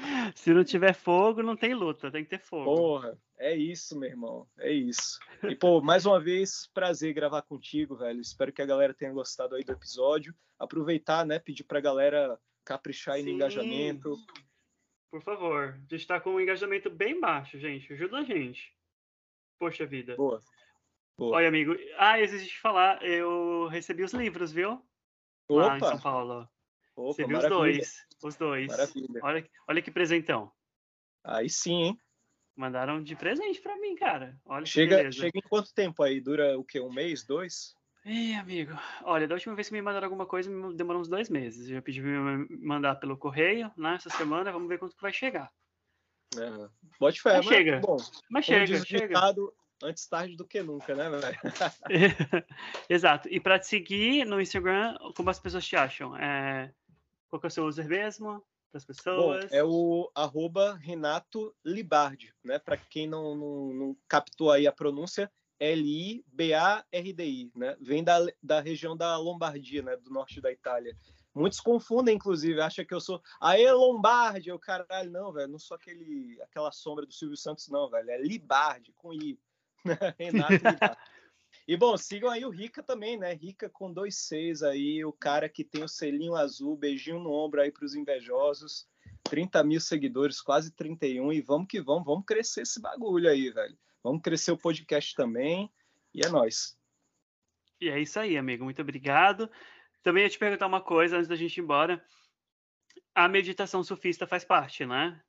[0.34, 2.64] Se não tiver fogo, não tem luta, tem que ter fogo.
[2.64, 5.18] Porra, é isso, meu irmão, é isso.
[5.42, 8.20] E, pô, mais uma vez, prazer gravar contigo, velho.
[8.20, 10.34] Espero que a galera tenha gostado aí do episódio.
[10.58, 14.16] Aproveitar, né, pedir pra galera caprichar aí no engajamento.
[15.10, 17.92] Por favor, a gente tá com um engajamento bem baixo, gente.
[17.92, 18.72] Ajuda a gente.
[19.58, 20.14] Poxa vida.
[20.16, 20.40] Boa.
[21.18, 21.36] Boa.
[21.36, 21.76] Olha, amigo.
[21.98, 24.82] Ah, existe de falar, eu recebi os livros, viu?
[25.48, 25.66] Opa.
[25.66, 26.48] Lá em São Paulo.
[27.00, 27.58] Opa, Você viu maravilha.
[27.58, 28.06] os dois.
[28.22, 28.66] Os dois.
[28.68, 29.20] Maravilha.
[29.22, 30.52] Olha, olha que presentão.
[31.24, 32.00] Aí sim, hein?
[32.56, 34.38] Mandaram de presente para mim, cara.
[34.44, 36.20] Olha chega, chega em quanto tempo aí?
[36.20, 36.80] Dura o quê?
[36.80, 37.74] Um mês, dois?
[38.04, 38.72] Ih, amigo.
[39.02, 41.68] Olha, da última vez que me mandaram alguma coisa, demorou uns dois meses.
[41.68, 43.94] Eu já pedi pra me mandar pelo correio, né?
[43.94, 45.50] Essa semana, vamos ver quanto que vai chegar.
[46.36, 47.80] É, bote fé, mas, mas chega.
[47.80, 47.96] Bom,
[48.30, 49.08] mas chega, chega.
[49.08, 51.38] Ditado, antes tarde do que nunca, né, velho?
[52.88, 53.28] Exato.
[53.28, 56.16] E para te seguir no Instagram, como as pessoas te acham?
[56.16, 56.72] É...
[57.30, 58.44] Qual que é o seu user mesmo?
[58.70, 59.44] Para as pessoas?
[59.44, 62.58] Bom, é o arroba Renato Libardi, né?
[62.58, 67.76] Para quem não, não, não, captou aí a pronúncia, L-I-B-A-R-D-I, né?
[67.80, 69.96] Vem da, da região da Lombardia, né?
[69.96, 70.96] Do norte da Itália.
[71.32, 73.22] Muitos confundem, inclusive, acham que eu sou.
[73.40, 74.48] Aê, Lombardi!
[74.48, 75.52] Eu, caralho, não, velho.
[75.52, 78.10] Não sou aquele, aquela sombra do Silvio Santos, não, velho.
[78.10, 79.38] É Libardi, com I.
[80.18, 80.96] Renato Libardi.
[81.68, 83.32] E bom, sigam aí o Rica também, né?
[83.32, 87.60] Rica com dois seis aí, o cara que tem o selinho azul, beijinho no ombro
[87.60, 88.88] aí para os invejosos.
[89.24, 93.76] 30 mil seguidores, quase 31, e vamos que vamos, vamos crescer esse bagulho aí, velho.
[94.02, 95.70] Vamos crescer o podcast também,
[96.12, 96.76] e é nós.
[97.80, 98.64] E é isso aí, amigo.
[98.64, 99.50] Muito obrigado.
[100.02, 102.04] Também ia te perguntar uma coisa antes da gente ir embora.
[103.14, 105.20] A meditação sufista faz parte, né?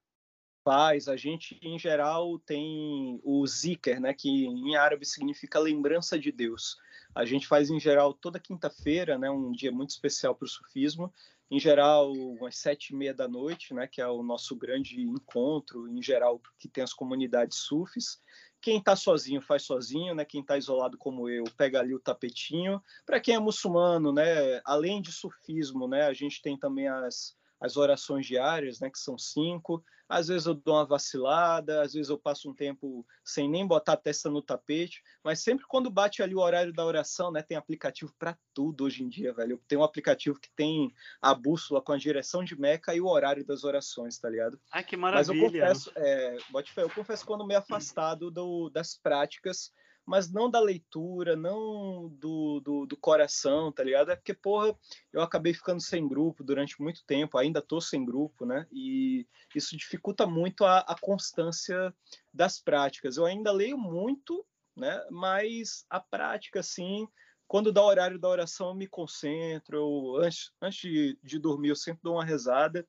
[0.64, 1.08] Faz.
[1.08, 4.14] A gente, em geral, tem o zikr, né?
[4.14, 6.78] Que em árabe significa lembrança de Deus.
[7.14, 9.30] A gente faz, em geral, toda quinta-feira, né?
[9.30, 11.12] Um dia muito especial para o sufismo.
[11.50, 12.14] Em geral,
[12.48, 13.88] às sete e meia da noite, né?
[13.88, 18.22] Que é o nosso grande encontro, em geral, que tem as comunidades sufis.
[18.62, 20.24] Quem está sozinho faz sozinho, né?
[20.24, 22.82] Quem está isolado como eu pega ali o tapetinho.
[23.06, 24.62] Para quem é muçulmano, né?
[24.64, 26.04] Além de sufismo, né?
[26.04, 28.90] A gente tem também as, as orações diárias, né?
[28.90, 29.84] Que são cinco.
[30.10, 33.94] Às vezes eu dou uma vacilada, às vezes eu passo um tempo sem nem botar
[33.94, 37.42] a testa no tapete, mas sempre quando bate ali o horário da oração, né?
[37.42, 39.62] Tem aplicativo para tudo hoje em dia, velho.
[39.70, 40.92] Tem um aplicativo que tem
[41.22, 44.60] a bússola com a direção de Meca e o horário das orações, tá ligado?
[44.74, 45.34] Ai, que maravilha!
[45.34, 46.38] Mas eu confesso, é,
[46.78, 49.72] eu confesso quando me afastado do, das práticas
[50.06, 54.12] mas não da leitura, não do, do, do, coração, tá ligado?
[54.12, 54.76] É porque, porra,
[55.14, 58.68] eu acabei ficando sem grupo durante muito tempo, ainda tô sem grupo, né?
[58.72, 61.94] E isso dificulta muito a, a constância
[62.34, 63.18] das práticas.
[63.18, 64.46] Eu ainda leio muito,
[64.76, 65.06] né?
[65.10, 67.08] Mas a prática, assim,
[67.48, 69.78] quando dá o horário da oração, eu me concentro.
[69.78, 72.88] Eu, antes, antes de, de dormir, eu sempre dou uma rezada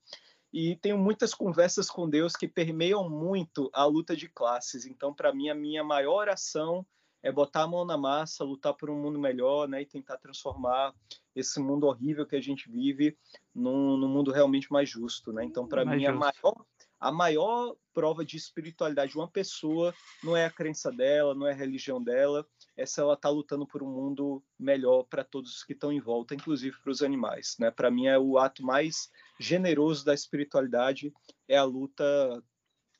[0.52, 4.84] e tenho muitas conversas com Deus que permeiam muito a luta de classes.
[4.84, 6.86] Então, para mim, a minha maior oração
[7.22, 10.94] é botar a mão na massa, lutar por um mundo melhor, né, e tentar transformar
[11.34, 13.16] esse mundo horrível que a gente vive
[13.54, 15.44] num, num mundo realmente mais justo, né?
[15.44, 16.64] Então, para mim, a maior,
[17.00, 21.52] a maior prova de espiritualidade de uma pessoa não é a crença dela, não é
[21.52, 22.46] a religião dela,
[22.76, 26.00] é se ela está lutando por um mundo melhor para todos os que estão em
[26.00, 27.70] volta, inclusive para os animais, né?
[27.70, 31.12] Para mim, é o ato mais generoso da espiritualidade
[31.48, 32.04] é a luta,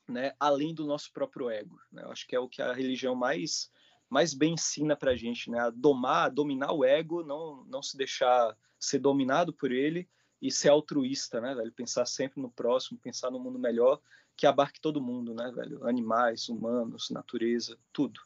[0.07, 1.79] né, além do nosso próprio ego.
[1.91, 2.03] Né?
[2.03, 3.71] Eu acho que é o que a religião mais
[4.13, 5.59] mais bem ensina para a gente, né?
[5.59, 10.07] A domar, a dominar o ego, não, não se deixar ser dominado por ele
[10.39, 11.71] e ser altruísta, né, velho?
[11.71, 13.99] Pensar sempre no próximo, pensar no mundo melhor
[14.37, 15.87] que abarque todo mundo, né, velho?
[15.87, 18.21] Animais, humanos, natureza, tudo.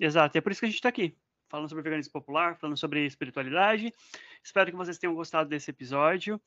[0.00, 1.14] Exato, e é por isso que a gente está aqui,
[1.46, 3.92] falando sobre veganismo popular, falando sobre espiritualidade.
[4.42, 6.40] Espero que vocês tenham gostado desse episódio.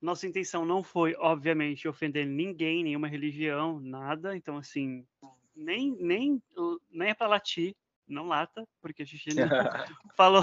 [0.00, 4.36] Nossa intenção não foi, obviamente, ofender ninguém, nenhuma religião, nada.
[4.36, 5.06] Então, assim,
[5.56, 6.42] nem, nem,
[6.90, 7.74] nem é para latir,
[8.12, 9.34] não lata, porque a gente não
[10.16, 10.42] falou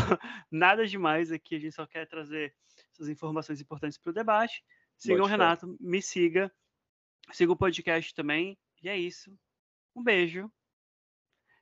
[0.51, 2.55] nada demais aqui, a gente só quer trazer
[2.93, 4.63] essas informações importantes para o debate.
[4.97, 6.51] Siga o Renato, me siga,
[7.31, 9.33] siga o podcast também, e é isso.
[9.95, 10.51] Um beijo.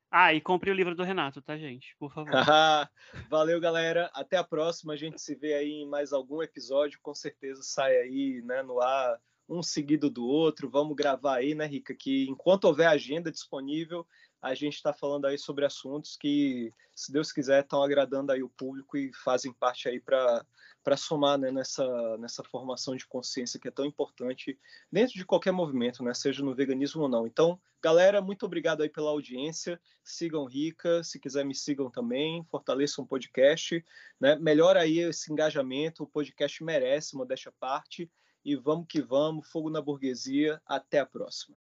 [0.10, 1.95] Ah, e compre o livro do Renato, tá, gente?
[1.99, 2.32] Por favor.
[3.30, 4.10] Valeu, galera.
[4.14, 4.93] Até a próxima.
[4.93, 6.99] A gente se vê aí em mais algum episódio.
[7.01, 10.70] Com certeza sai aí, né, no ar, um seguido do outro.
[10.70, 11.95] Vamos gravar aí, né, Rica?
[11.95, 14.06] Que enquanto houver agenda disponível,
[14.41, 18.50] a gente está falando aí sobre assuntos que, se Deus quiser, estão agradando aí o
[18.50, 20.45] público e fazem parte aí para
[20.88, 24.58] para somar né, nessa, nessa formação de consciência que é tão importante
[24.89, 27.28] dentro de qualquer movimento, né, seja no veganismo ou não.
[27.28, 29.78] Então, galera, muito obrigado aí pela audiência.
[30.02, 33.84] Sigam Rica, se quiser me sigam também, fortaleçam o podcast,
[34.18, 34.38] né?
[34.38, 38.10] Melhora aí esse engajamento, o podcast merece, modéstia à parte.
[38.44, 40.62] E vamos que vamos, fogo na burguesia.
[40.66, 41.56] Até a próxima.